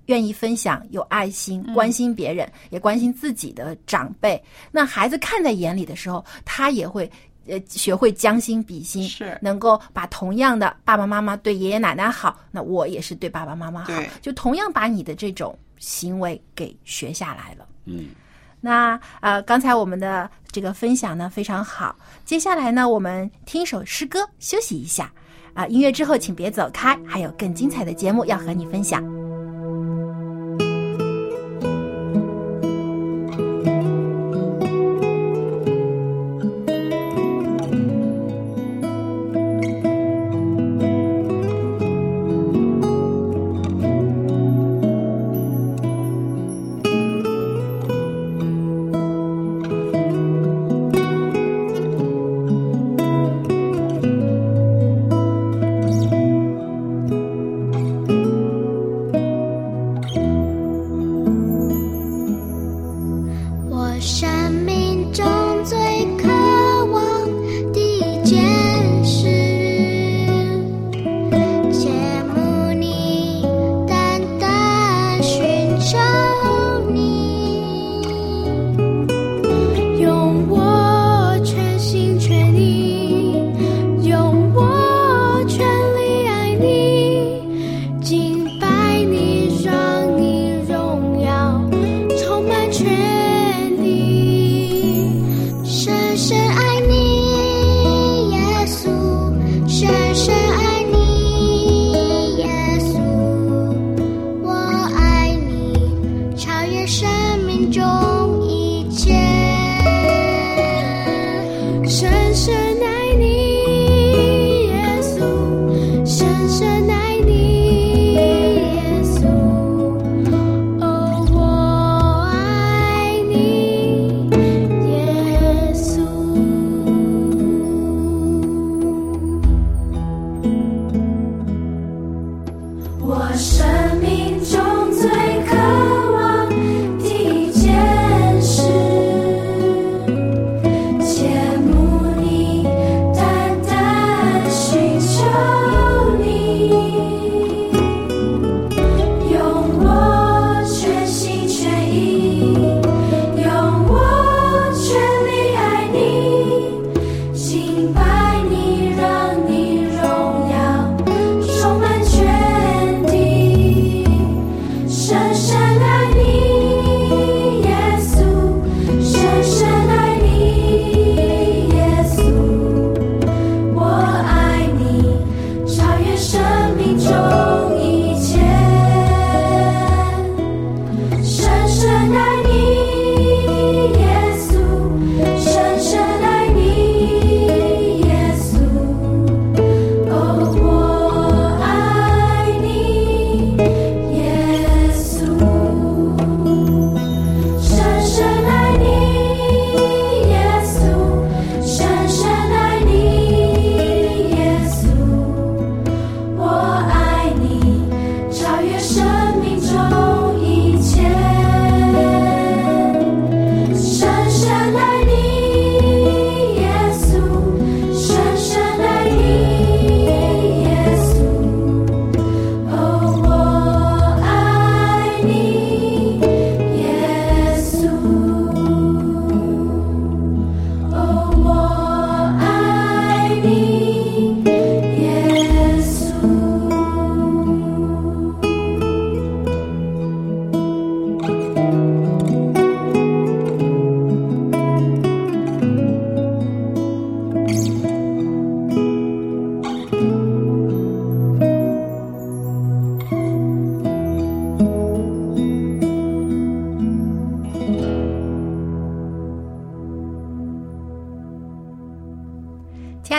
[0.07, 4.43] 愿意分享、有爱心、嗯关心别人，也关心自己的长辈。
[4.71, 7.11] 那孩子看在眼里的时候，他也会
[7.47, 17.67] 呃学会将心比心，是能够把同样的爸爸妈妈对爷爷奶奶好，那我也是对爸爸妈妈好，就同样把你的这种行为给学下来了。
[17.87, 18.09] 嗯。
[18.65, 21.95] 那呃，刚才我们的这个分享呢非常好，
[22.25, 25.13] 接下来呢，我们听一首诗歌休息一下
[25.53, 29.05] 啊、音乐之后请别走开，还有更精彩的节目要和你分享。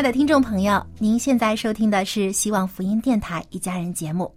[0.05, 4.31] 的听众朋友，您现在收听的是希望福音电台一家人节目。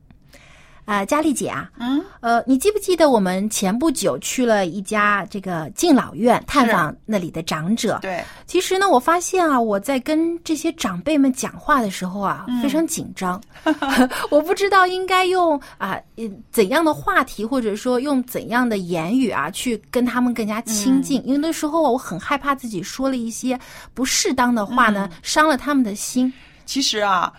[0.86, 7.98] 啊，佳丽姐啊，嗯，呃，你记不记得我们前不久去了一家这个敬老院，探访那里的长者？
[8.00, 13.40] 对，其实呢，我发现啊，我在跟这些长辈们讲话的时候啊，嗯非常紧张，
[14.30, 21.22] 我不知道应该用啊、呃怎样的话题，或者说用怎样的言语啊，去跟他们更加亲近。
[21.26, 23.57] 因为那时候啊我很害怕自己说了一些
[23.92, 26.32] 不适当的话呢，伤了他们的心。
[26.64, 27.30] 其实啊，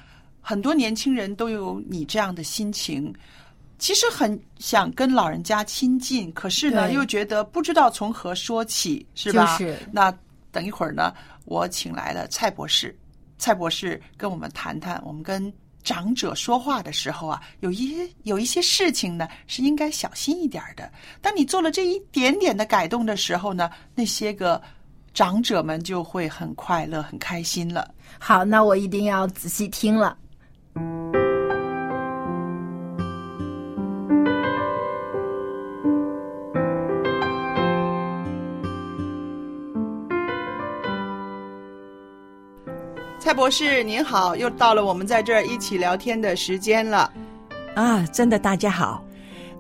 [0.41, 3.11] 很多年轻人都有你这样的心情。
[3.79, 9.57] 其实很想跟老人家亲近，可是呢，又觉得不知道从何说起，是吧？
[9.57, 10.13] 就是那
[10.51, 11.13] 等一会儿呢，
[11.45, 12.97] 我请来了蔡博士，
[13.37, 15.51] 蔡博士跟我们谈谈，我们跟
[15.83, 20.91] 长者说话的时候啊，有一些有一些事情呢是应该小心一点的。
[21.21, 24.61] 当你做了这一点点的改动的时候呢，那些个
[25.13, 27.93] 长者们就会很快乐、很开心了。
[28.19, 30.17] 好，那我一定要仔细听了。
[43.39, 47.09] 博士您好，又到了我们在这儿一起聊天的时间了。
[47.73, 49.01] 啊，真的，大家好。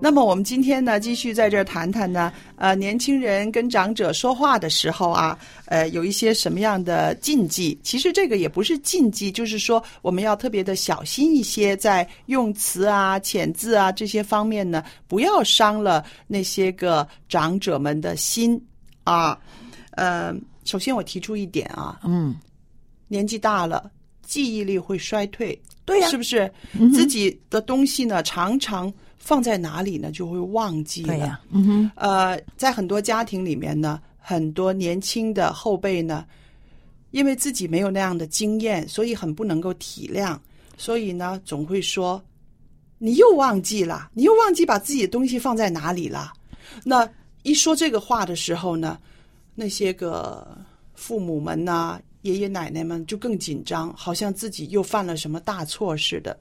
[0.01, 7.79] 那么我们今天呢，继续在这儿谈谈呢，呃，年轻人跟长者说话的时候啊，呃，有一些什么样的禁忌？
[7.81, 18.61] 其实这个也不是禁忌，就是说我们要特别的小心一些，在用词啊、遣字啊这些方面呢，不要伤了那些个长者们的心
[19.05, 19.39] 啊。
[19.91, 22.35] 呃，首先我提出一点啊，嗯，
[23.09, 23.91] 年纪大了，
[24.23, 26.49] 记忆力会衰退，对呀是不是？
[26.79, 31.07] 嗯自己的东西呢，常常放在哪里呢，就会忘记了。
[31.09, 36.25] 对呀嗯哼，呃，在很多家庭里面呢，很多年轻的后辈呢，
[37.11, 40.37] 因为自己没有那样的经验，所以很不能够体谅，
[40.77, 42.23] 所以呢，总会说
[42.99, 46.31] ：“你又忘记了，你又忘记把自己的东西放在哪里了。”
[46.85, 47.09] 那
[47.41, 48.99] 一说这个话的时候呢，
[49.55, 50.47] 那些个
[50.93, 56.37] 父母们呐、爷爷奶奶们就更紧张，好像自己又犯了什么大错似的。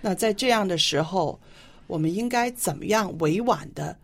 [0.00, 1.38] 那在这样的时候，
[1.86, 3.96] 我们应该怎么样委婉的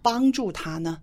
[0.00, 0.98] 帮助他呢？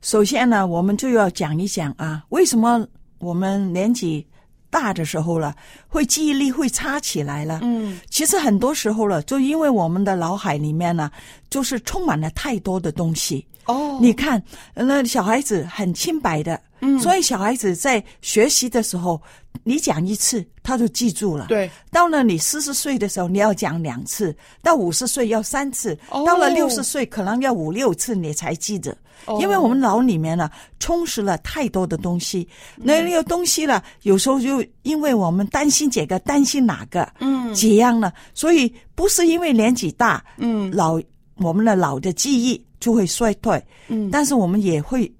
[0.00, 2.86] 首先呢，我们就要讲一讲啊，为什么
[3.18, 4.26] 我们年纪
[4.70, 5.54] 大的时候了，
[5.86, 7.60] 会记忆力会差起来了？
[7.62, 11.10] 嗯，其实很多时候了，就因为我们的脑海里面呢，
[11.50, 13.46] 就是充满了太多的东西。
[13.66, 13.98] 哦。
[14.00, 14.42] 你看，
[14.74, 16.98] 那小孩子很清白的，嗯。
[17.00, 19.20] 所以小孩子在学习的时候，
[19.64, 21.46] 你讲一次他就记住了。
[21.48, 24.32] 对，到了你四十岁的时候，你要讲两次；
[24.62, 26.24] 到五十岁要三次；哦。
[26.26, 28.96] 到了六十岁，可能要五六次你才记得。
[29.26, 29.38] 哦。
[29.40, 30.50] 因为我们脑里面呢
[30.80, 37.54] 充实了太多的东西，那那个东西呢，有时候就因为我们担心这个，担心哪个，嗯。
[37.54, 40.70] 这样呢，所以不是因为年纪大，嗯。
[40.72, 41.00] 老
[41.36, 44.10] 我们的老的记忆就会衰退，嗯。
[44.10, 45.10] 但是我们也会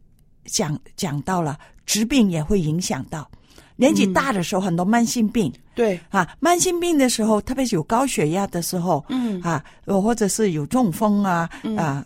[0.45, 1.57] 讲讲到了
[1.87, 3.31] 疾病也会影响到。
[3.77, 5.99] 年纪大的时候，很多慢性病，对。
[6.11, 9.41] 啊，慢性病的时候，特别是有高血压的时候，嗯。
[9.43, 11.49] 啊，呃或者是有中风啊，
[11.79, 12.05] 啊，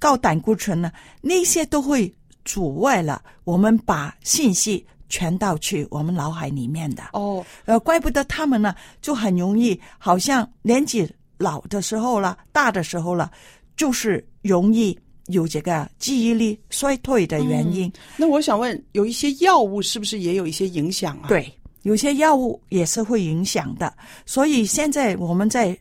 [0.00, 0.90] 高胆固醇呢、
[1.20, 2.12] 那些都会
[2.44, 7.02] 阻碍了我们把信息传到去我们脑海里面的。
[7.12, 11.06] 哦，呃，怪不得他们呢就很容易，好像年纪
[11.38, 13.30] 老的时候了，大的时候了，
[13.76, 17.90] 就是容易有这个记忆力衰退的原因。
[18.16, 23.92] 那我想问，有一些药物是不是也有一些影响啊？，对，有些药物也是会影响的。
[24.26, 25.76] 所以现在我们在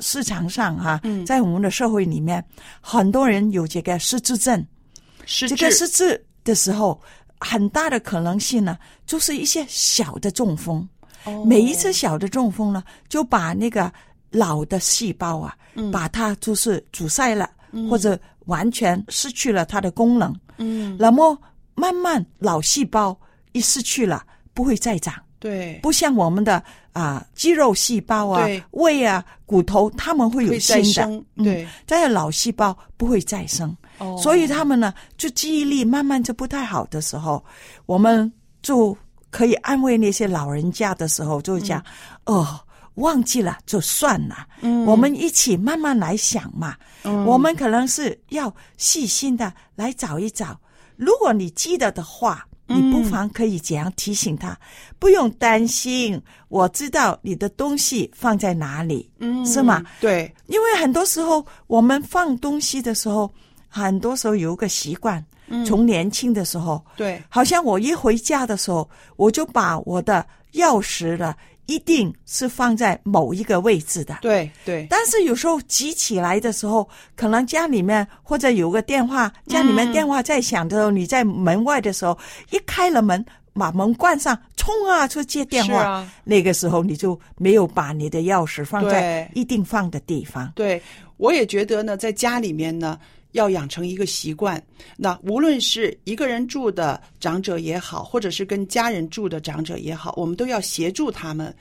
[0.00, 2.44] 市场上哈、嗯在我们的社会里面，
[2.80, 4.66] 很多人有这个失智症。
[5.24, 7.00] 失这个失智的时候，
[7.38, 10.86] 很大的可能性呢，就是一些小的中风。
[11.24, 13.92] 哦每一次小的中风呢，就把那个
[14.30, 20.34] 老的细胞啊，嗯把它就是阻塞了，嗯或者完全失去了它的功能。
[20.56, 21.38] 嗯，那么
[21.74, 23.18] 慢慢脑细胞
[23.52, 25.14] 一失去了，不会再长。
[25.38, 26.60] 对，不像我们的
[26.92, 37.44] 啊、肌肉细胞啊、胃啊、骨头，它们会有再新的生，对嗯，但是脑细胞不会再生，哦所以他们呢，就记忆力慢慢就不太好的时候，
[37.86, 38.96] 我们就
[39.30, 41.80] 可以安慰那些老人家的时候，就会讲、
[42.24, 42.58] 哦。
[42.98, 44.84] 忘记了就算了，嗯。
[44.84, 46.76] 我们一起慢慢来想嘛。
[47.02, 47.24] 嗯。
[47.24, 50.58] 我们可能是要细心的来找一找，
[50.96, 52.76] 如果你记得的话，嗯。
[52.76, 54.58] 你不妨可以这样提醒他，
[54.98, 59.82] 不用担心，我知道你的东西放在哪里，嗯是吗？
[60.00, 63.30] 对，因为很多时候我们放东西的时候，
[63.68, 65.64] 很多时候有一个习惯，嗯。
[65.64, 71.34] 从年轻的时候，对，好像我一回家的时候，我就把我的钥匙了，
[71.68, 74.18] 一定是放在某一个位置的。
[74.22, 82.18] 对对，但是有时候急起来的时候，可能家里面或者有个电话，家里面嗯电话在响的时候，你在门外的时候，
[82.50, 85.82] 一开了门，把门关上，冲啊去接电话。
[85.82, 90.50] 啊那个时候你就没有把你的钥匙放在一定放的地方。
[90.54, 90.80] 对，
[91.18, 92.98] 我也觉得呢，在家里面呢，
[93.32, 94.62] 要养成一个习惯。
[94.96, 101.54] 那无论是一个人住的长者也好，或者是跟家人住的长者也好，我们都要协助他们，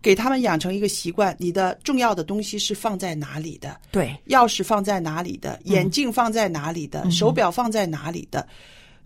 [0.00, 1.34] 给他们养成一个习惯。
[1.38, 3.80] 你的重要的东西是放在哪里的？
[3.90, 5.60] 对，钥匙放在哪里的？
[5.64, 7.02] 眼镜放在哪里的？
[7.04, 8.46] 嗯手表放在哪里的？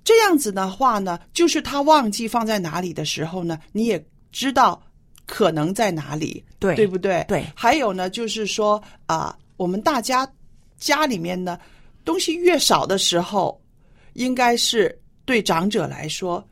[0.05, 4.81] 这样子的话呢，就是他忘记放在哪里的时候呢，你也知道
[5.27, 7.25] 可能在哪里，对对不对？
[7.27, 10.29] 对还有呢，就是说啊、我们大家
[10.79, 11.59] 家里面呢
[12.07, 13.61] 东西越少的时候，
[14.15, 16.43] 应该是对长者来说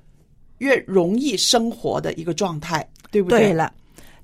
[0.59, 3.39] 越容易生活的一个状态，对不对？
[3.39, 3.73] 对了。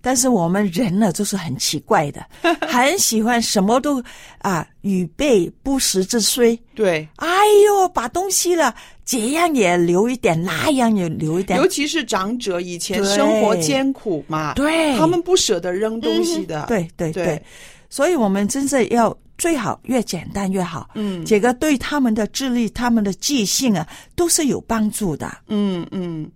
[0.02, 2.24] 但是我们人呢，就是很奇怪的，
[2.66, 4.02] 很喜欢什么都
[4.38, 6.58] 啊，与备不时之需。
[6.74, 7.28] 对，哎
[7.66, 8.74] 呦，把东西了，
[9.04, 11.58] 这样也留一点，那样也留一点。
[11.58, 17.42] 尤其是长者，以前生活艰苦嘛，对他们不舍得扔东西的，对对对，
[17.90, 20.88] 所以我们真是要最好越简单越好。
[20.94, 23.86] 嗯这个对他们的智力、他们的记性啊，
[24.16, 25.30] 都是有帮助的。
[25.48, 26.30] 嗯嗯。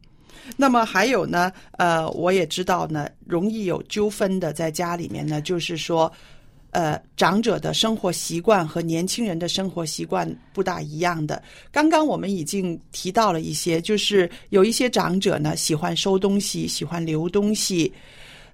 [0.59, 6.13] 那么还有呢，呃，我也知道呢，容易有纠纷的，在家里面呢，就是说，
[6.73, 11.43] 呃，长者的生活习惯和年轻人的生活习惯不大一样的。
[11.73, 17.91] 刚刚我们已经提到了一些，就是有一些长者呢喜欢收东西，喜欢留东西，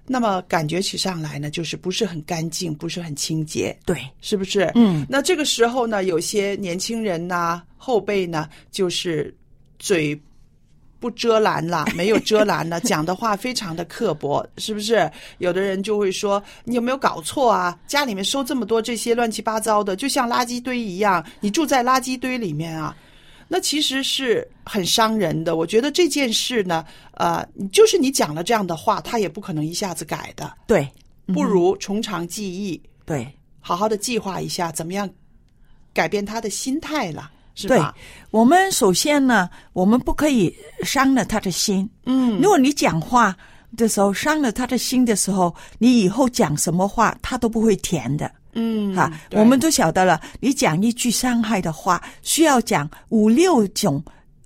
[0.07, 4.71] 那么感觉起上来呢，就是不是很干净，不是很清洁，对，是不是？
[4.75, 9.33] 嗯，那这个时候呢，有些年轻人呐、后辈呢，就是
[9.79, 10.19] 嘴
[10.99, 15.09] 不遮拦了， 没有遮拦了，讲的话非常的刻薄，是不是？
[15.37, 17.79] 有的人就会说：“你有没有搞错啊？
[17.87, 22.95] 家里面收这么多这些乱七八糟的，就像垃圾堆一样，你住在垃圾堆里面啊。”
[23.53, 25.57] 那其实是很伤人的。
[25.57, 26.85] 我觉得这件事呢，
[27.15, 30.55] 呃，就是你讲了这样的话，他也不可能一下子改的。
[30.65, 30.89] 对，
[31.33, 33.27] 不如从长计议，对，
[33.59, 35.09] 好好的计划一下，怎么样
[35.93, 37.93] 改变他的心态了，是对吧？，
[38.31, 41.89] 我们首先呢，我们不可以伤了他的心。
[42.05, 43.35] 嗯如果你讲话
[43.75, 48.31] 的时候伤了他的心的时候，你以后讲什么话他都不会填的。
[48.53, 54.03] 嗯哈，我们都晓得了，你讲一句伤害的话，需要讲五六种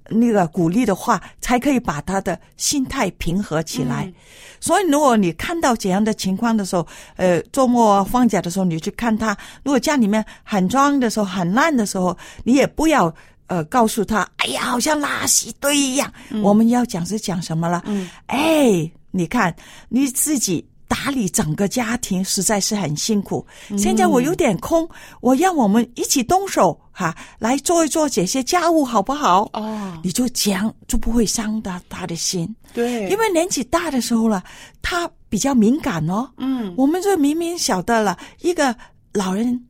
[0.09, 4.11] 那个鼓励的话，才可以把他的心态平和起来。
[4.59, 6.87] 所以，如果你看到这样的情况的时候，
[7.17, 13.13] 呃，周末放假的时候，你去看他，如果家里面很脏的时候、很烂的时候，你也不要
[13.47, 16.11] 呃告诉他，哎呀，好像垃圾堆一样。
[16.41, 17.81] 我们要讲是讲什么了？
[17.85, 19.55] 嗯，哎，你看
[19.89, 23.45] 你自己打理整个家庭实在是很辛苦。
[23.77, 24.87] 现在我有点空，
[25.21, 29.49] 我让我们一起动手哈、来做一做这些家务，好不好？
[29.53, 32.55] 哦，你就讲就不会伤到他的心。
[32.73, 34.43] 对，因为年纪大的时候了，
[34.81, 36.29] 他比较敏感哦。
[36.37, 38.75] 嗯，我们就明明晓得了，一个
[39.13, 39.65] 老人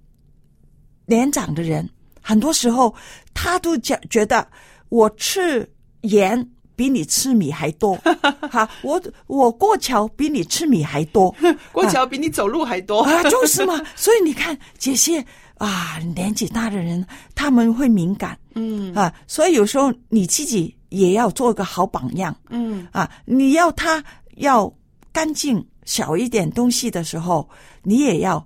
[1.05, 1.89] 年长的人，
[2.21, 2.93] 很多时候
[3.33, 4.47] 他都觉觉得
[4.89, 5.67] 我吃
[6.01, 7.95] 盐比你吃米还多，
[8.51, 11.33] 哈，我我过桥比你吃米还多，
[11.71, 13.01] 过桥比你走路还多。
[13.01, 13.81] 啊，就是嘛。
[13.95, 15.25] 所以你看这些
[15.57, 18.93] 啊，年纪大的人他们会敏感，嗯。
[18.93, 22.87] 啊，所以有时候你自己也要做个好榜样，嗯。
[22.91, 24.03] 啊，你要他
[24.37, 24.71] 要
[25.11, 27.47] 干净小一点东西的时候，
[27.83, 28.45] 你也要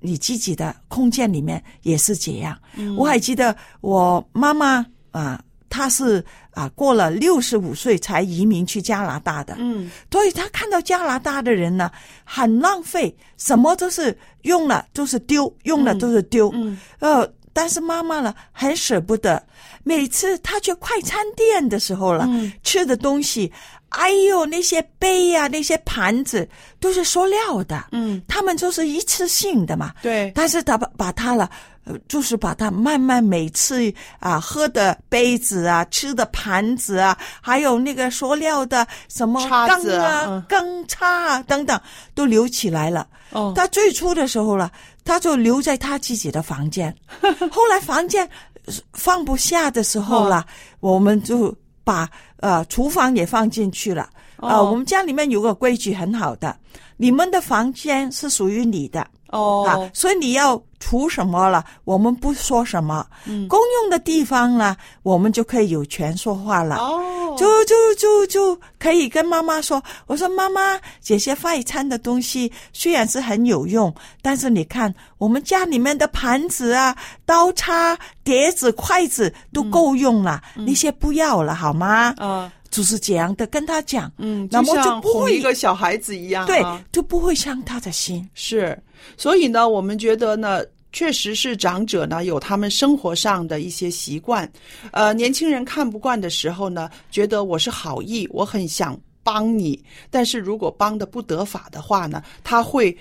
[0.00, 2.58] 你自己的空间里面也是这样。
[2.76, 2.94] 嗯。
[2.96, 9.90] 我还记得我妈妈啊，她是啊过了六十五岁才移民去加拿大的，嗯。
[10.10, 11.90] 所以他看到加拿大的人呢，
[12.24, 16.78] 很浪费，什么都是用了都是丢，用了都是丢，嗯。
[16.98, 17.30] 呃。
[17.52, 19.44] 但是妈妈呢，很舍不得。
[19.82, 22.50] 每次他去快餐店的时候了，嗯。
[22.62, 23.52] 吃的东西，
[23.88, 26.48] 哎呦，那些杯呀、那些盘子
[26.78, 29.92] 都是塑料的，嗯，他们就是一次性的嘛。
[30.00, 31.50] 对，但是他把把它了，
[31.84, 41.80] 呃，就是把它慢慢每次啊喝的杯子啊、吃的盘子啊，还有那个塑料的什么叉羹子啊嗯啊、羹叉啊等等，
[42.14, 43.06] 都留起来了。
[43.30, 44.70] 哦他最初的时候了，
[45.04, 46.94] 他就留在他自己的房间，
[47.50, 48.28] 后来房间
[48.92, 50.44] 放不下的时候了，
[50.80, 51.54] 我们就
[51.84, 52.08] 把
[52.38, 54.10] 呃厨房也放进去了。
[54.36, 56.56] 呃，哦我们家里面有个规矩很好的，
[56.96, 63.06] 你们的房间是属于你的，哦啊，所以你要除什么了，我们不说什么。
[63.26, 66.76] 嗯公用的地方呢，我们就可以有权说话了。
[66.76, 86.62] 哦，就就就就可以跟妈妈说：“我说妈妈，这些快餐的东西虽然是很有用，但是你看我们家里面的盘子啊、刀叉、碟子、筷子都够用了，那些不要了好吗？”嗯就是这样的跟他讲，嗯，那么就不会一个小孩子一样、啊，对，
[86.92, 88.28] 就不会伤他的心。
[88.34, 88.80] 是，
[89.16, 90.62] 所以呢，我们觉得呢，
[90.92, 94.50] 确实是长者呢有他们生活上的一些习惯，
[94.92, 102.96] 呃，年轻人看不惯的时候呢，觉得我是好意，我很想帮你，但是如果帮的不得法的话呢，他会。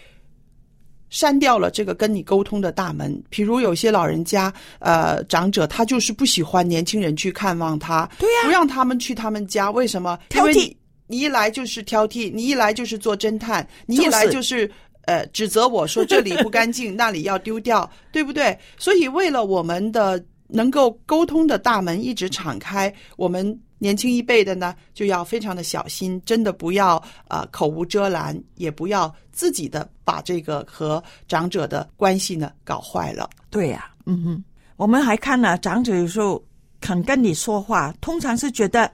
[1.10, 10.18] 删掉了这个跟你沟通的大门，比如有些老人家，呃，长者他就是不喜欢年轻人去看望他，对呀、不让他们去他们家，为什么？
[10.30, 10.48] 挑剔。
[10.48, 14.72] 因为你你一来就是挑剔，你一来就是做侦探，你一就是来就是。
[15.06, 18.56] 呃指责我说这里不干净， 那里要丢掉，对不对？
[18.78, 33.28] 所以为了我们的能够沟通的大门一直敞开，我们年轻一辈的呢就要非常的小心，真的不要呃口无遮拦，也不要自己的把这个和长者的关系呢搞坏了。
[33.50, 34.44] 对呀、嗯哼，
[34.76, 36.44] 我们还看了、长者有时候
[36.82, 38.92] 肯跟你说话，通常是觉得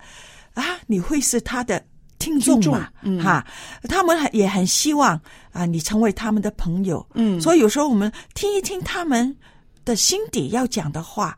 [0.54, 1.84] 啊，你会是他的
[2.20, 3.22] 听众听众嘛，嗯。
[3.22, 3.46] 哈，
[3.90, 5.20] 他们也很希望
[5.52, 7.42] 啊，你成为他们的朋友，嗯。
[7.42, 9.36] 所以有时候我们听一听他们
[9.84, 11.38] 的心底要讲的话，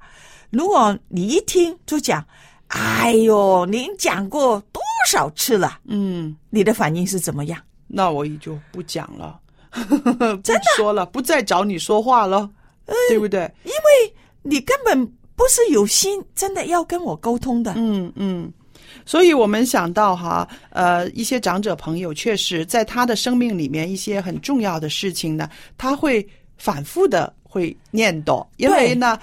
[0.49, 2.25] 如果你一听就讲，
[2.67, 7.59] 哎呦，您讲过多少次了，嗯，你的反应是怎么样？
[7.87, 9.39] 那我也就不讲了，
[10.43, 12.49] 真的说了，不再找你说话了，
[13.09, 13.49] 对不对？
[13.63, 15.05] 因为你根本
[15.35, 18.51] 不是有心真的要跟我沟通的，嗯嗯。
[19.05, 26.25] 所以我们想到哈，呃，一些长者朋友确实在他的生命里面一些很重要的事情呢，他会
[26.57, 29.17] 反复的会念叨，因为呢，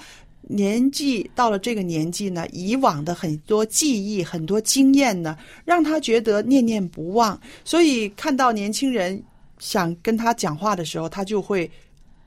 [0.47, 9.21] 年纪到了这个年纪呢，以往的很多记忆、很多经验呢，让他觉得念念不忘，所以看到年轻人
[9.57, 11.69] 想跟他讲话的时候，他就会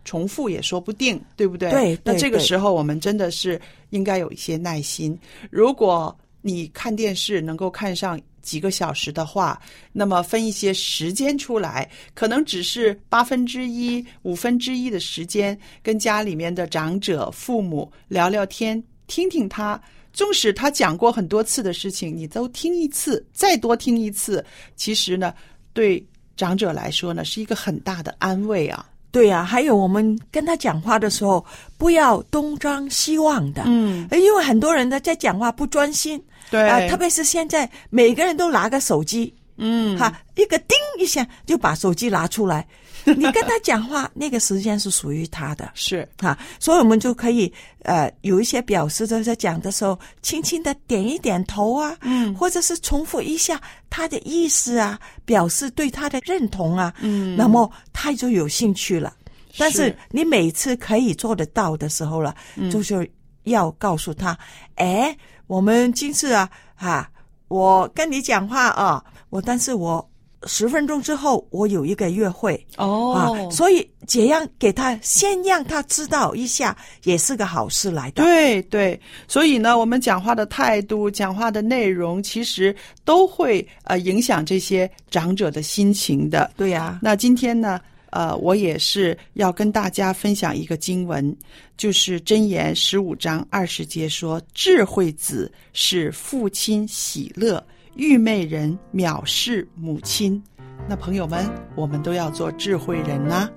[0.05, 1.71] 重复也说不定，对不对？
[1.71, 3.61] 对对那这个时候我们真的是
[3.91, 5.17] 应该有一些耐心。
[5.51, 9.61] 如果你看电视能够看上几个小时的话，
[9.93, 19.79] 那么分一些时间出来，可能只是八分之一、五分之一的时间，跟家里面的长者、父母聊聊天，听听他。
[20.15, 24.43] 纵使他讲过很多次的事情，你都听一次，再多听一次，
[24.75, 25.35] 其实呢，
[25.75, 28.89] 对长者来说呢，是一个很大的安慰啊。
[29.11, 31.45] 对呀、还有我们跟他讲话的时候，
[31.79, 36.69] 不要东张西望的，嗯，因为很多人呢在讲话不专心，对。
[36.69, 42.67] 啊、特别是现在每个人都拿个手机，嗯，哈，一个叮一下就把手机拿出来，
[43.05, 46.09] 你跟他讲话，那个时间是属于他的，是。
[46.19, 52.35] 哈，所以我们就可以呃有一些表示的，在讲的时候，轻轻的点一点头啊，嗯。
[52.35, 57.37] 或者是重复一下他的意思啊，表示对他的认同啊，嗯。
[57.37, 59.13] 那么他就有兴趣了。
[59.57, 62.71] 但是是你每次可以做得到的时候了，嗯。
[62.71, 63.11] 就是
[63.45, 64.39] 要告诉他，
[64.77, 65.17] 哎，
[65.49, 67.11] 我们今次啊，哈、
[67.49, 70.07] 我跟你讲话啊，我但是我
[70.45, 78.23] 十分钟之后我有一个约会哦啊，所以这样给他先让他知道一下，也是个好事来的。
[78.23, 82.75] 对对，所以呢，我们讲话的态度、讲话的内容，其实
[83.05, 86.51] 都会呃影响这些长者的心情的。
[86.57, 87.81] 对呀、那今天呢，
[88.11, 91.37] 呃，我也是要跟大家分享一个经文，
[91.77, 97.63] 就是箴言十五章二十节说：“智慧子使父亲喜乐，
[97.97, 100.43] 愚昧人藐视母亲。”
[100.89, 103.49] 那朋友们，我们都要做智慧人呐、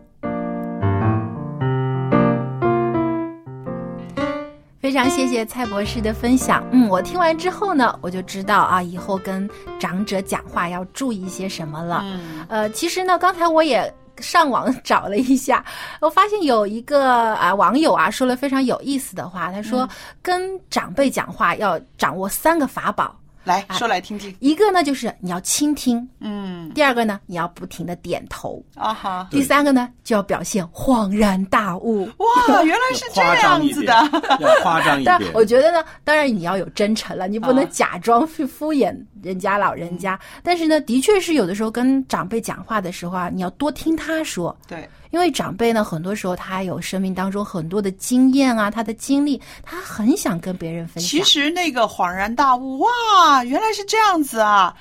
[4.82, 6.68] 非常谢谢蔡博士的分享。
[6.74, 9.50] 嗯，我听完之后呢，我就知道啊，以后跟
[9.80, 12.02] 长者讲话要注意些什么了。
[12.04, 15.64] 嗯呃，其实呢，刚才我也上网找了一下，
[16.00, 19.88] 我发现有一个啊网友啊说了非常有意思的话，他说、
[20.22, 23.16] 跟长辈讲话要掌握三个法宝。
[23.44, 24.34] 来说来听听。
[24.40, 32.06] 一个呢，就是你要倾听；嗯，第二个呢，你要不停的点头；啊哈，第三个呢，就要表现恍然大悟。
[32.18, 35.32] 哇，原来是这样子点的。，要夸张一但点。
[35.34, 40.20] 我觉得呢，当然你要有真诚了，你不能啊假装去敷衍人家老人家。
[40.44, 51.10] 但是呢，的确是有的时候跟长辈讲话的时候啊，你要多听他说，对，因为长辈呢，很多时候他有生命当中很多的经验啊，他的经历，他很想跟别人分享。
[51.10, 54.74] 其实那个恍然大悟，哇，原来是这样子啊，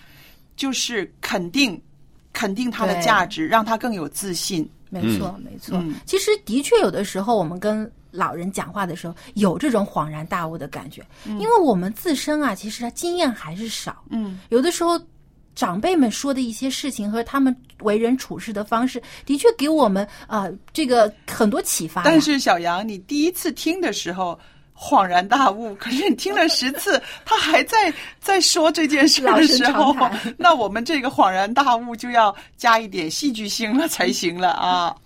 [0.56, 1.80] 就是肯定
[2.32, 4.68] 肯定他的价值，让他更有自信。
[4.88, 5.76] 没错，没错。
[5.78, 14.02] 嗯其实的确有的时候，我们跟老人讲话的时候，有这种恍然大悟的感觉，因为我们自身啊，其实他经验还是少。
[14.10, 15.00] 嗯，有的时候。
[15.54, 22.02] 长辈们说的一些事情和他们为人处事的方式，的确给我们呃这个很多启发。
[22.04, 24.38] 但是小杨，你第一次听的时候
[24.74, 29.94] 恍然大悟，可是你听了十次，他还在在说这件事的时候
[30.38, 34.96] 那我们这个恍然大悟就要加一点戏剧性了才行了啊。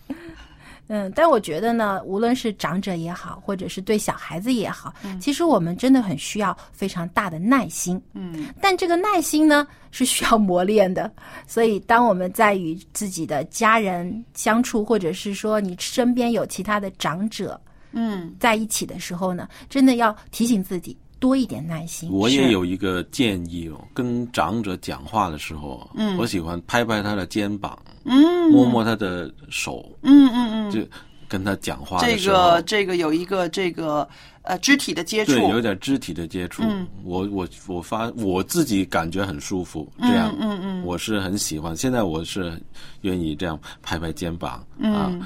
[0.89, 8.01] 嗯，但我觉得呢，无论是长者也好，或者是对小孩子也好，嗯其实我们真的很需要非常大的耐心。
[8.13, 11.11] 嗯，但这个耐心呢是需要磨练的，
[11.47, 17.59] 所以当我们在与自己的家人相处，或者是说你身边有其他的长者
[17.93, 22.11] 嗯，在一起的时候呢，真的要提醒自己多一点耐心。
[22.11, 26.17] 我也有一个建议哦，跟长者讲话的时候，嗯。
[26.19, 30.81] 我喜欢拍拍他的肩膀，嗯，摸摸他的手，嗯嗯嗯，就
[31.29, 34.09] 跟他讲话的这时候，个这个有一个这个
[34.43, 36.87] 呃肢体的接触，对，有点肢体的接触，嗯。
[37.03, 40.61] 我我我发我自己感觉很舒服，这样，嗯嗯。
[40.63, 41.75] 嗯我是很喜欢。
[41.77, 42.61] 现在我是
[43.01, 45.23] 愿意这样拍拍肩膀、嗯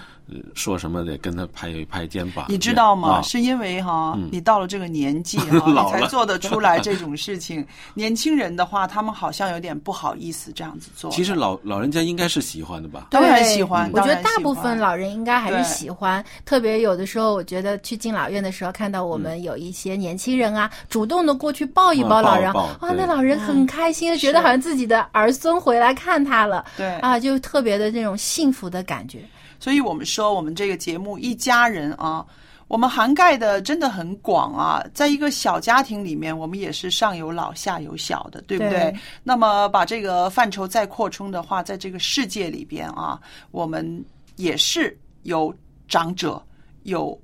[0.54, 2.46] 说什么得跟他拍一拍肩膀。
[2.48, 3.16] 你知道吗？
[3.16, 7.66] 啊是因为哈，嗯你到了这个年纪哈， 你才做得出来这种事情。
[7.94, 11.10] 年轻人的话，他们好像有点不好意思这样子做。
[11.10, 13.08] 其实老老人家应该是喜欢的吧？
[13.10, 29.20] 当然喜欢，我觉得大部分老人应该还是喜欢，特别有的时候，我觉得去敬老院的时候，看到我们有一些年轻人啊，主动的过去抱一抱嗯老人，抱抱哇，那老人很开心，觉得好像自己的儿孙回来看他了，对啊，就特别的那种幸福的感觉。
[29.60, 32.24] 所以我们说，我们这个节目一家人啊，
[32.68, 34.84] 我们涵盖的真的很广啊。
[34.94, 38.70] 在一个小家庭里面，我们也是上有老下有小的，对不对？
[38.70, 44.04] 对那么把这个范畴再扩充的话，在这个世界里边啊，我们
[44.36, 45.54] 也是有
[45.88, 46.40] 长者，
[46.84, 47.18] 有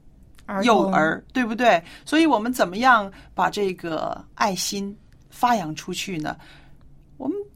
[0.62, 1.82] 幼儿，对不对？
[2.04, 4.94] 所以我们怎么样把这个爱心
[5.30, 6.36] 发扬出去呢？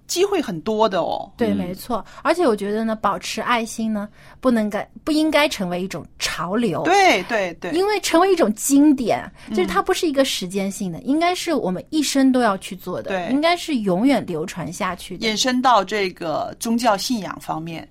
[0.09, 1.31] 机会很多的哦。
[1.37, 2.05] 对，没错。
[2.23, 4.09] 而且我觉得呢，保持爱心呢，
[4.41, 6.83] 不能该不应该成为一种潮流。
[6.83, 15.27] 对对对，因为成为一种经典，就是它不是一个时间性的，应该是我们一生都要去做的，对应该是永远流传下去的。
[15.27, 17.89] 延伸到这个宗教信仰方面，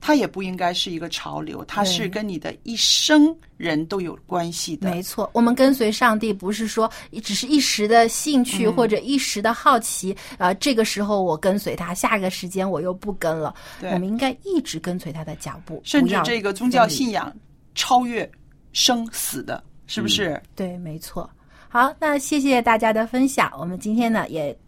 [0.00, 4.90] 它也不应该是一个潮流，它是跟你的一生人都有关系的。
[4.90, 6.90] 没错，我们跟随上帝不是说
[7.22, 13.54] 只是一时的兴趣嗯或者一时的好奇，呃，这个时候我跟随他，下个时间我又不跟了。
[13.80, 17.30] 对我们应该一直跟随他的脚步，甚至这个宗教信仰
[17.74, 18.30] 超越
[18.72, 20.40] 生死的，是不是？
[20.56, 21.28] 对，没错。
[21.68, 23.52] 好，那谢谢大家的分享。
[23.58, 24.58] 我们今天呢也呃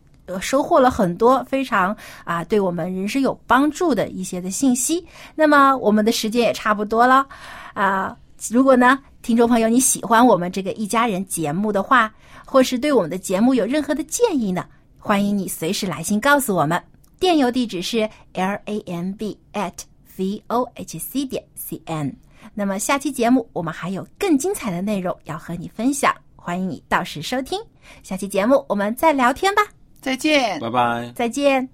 [0.40, 5.04] 收获了很多非常啊对我们人生有帮助的一些的信息。
[5.34, 7.26] 那么我们的时间也差不多了
[7.74, 8.16] 啊。
[8.50, 12.12] 如果呢，听众朋友你喜欢我们这个一家人节目的话，
[12.44, 14.64] 或是对我们的节目有任何的建议呢，
[14.98, 16.82] 欢迎你随时来信告诉我们。
[17.20, 18.00] 电邮地址是
[18.32, 19.72] l a m b at
[20.16, 22.12] v o h c 点 c n。
[22.52, 27.60] 那么下期节目我们还有更精彩的内容要和你分享，欢迎你到时收听。
[28.02, 29.62] 下期节目我们再聊天吧，
[30.02, 30.60] 再见。
[30.60, 31.12] 拜拜。
[31.14, 31.68] 再见。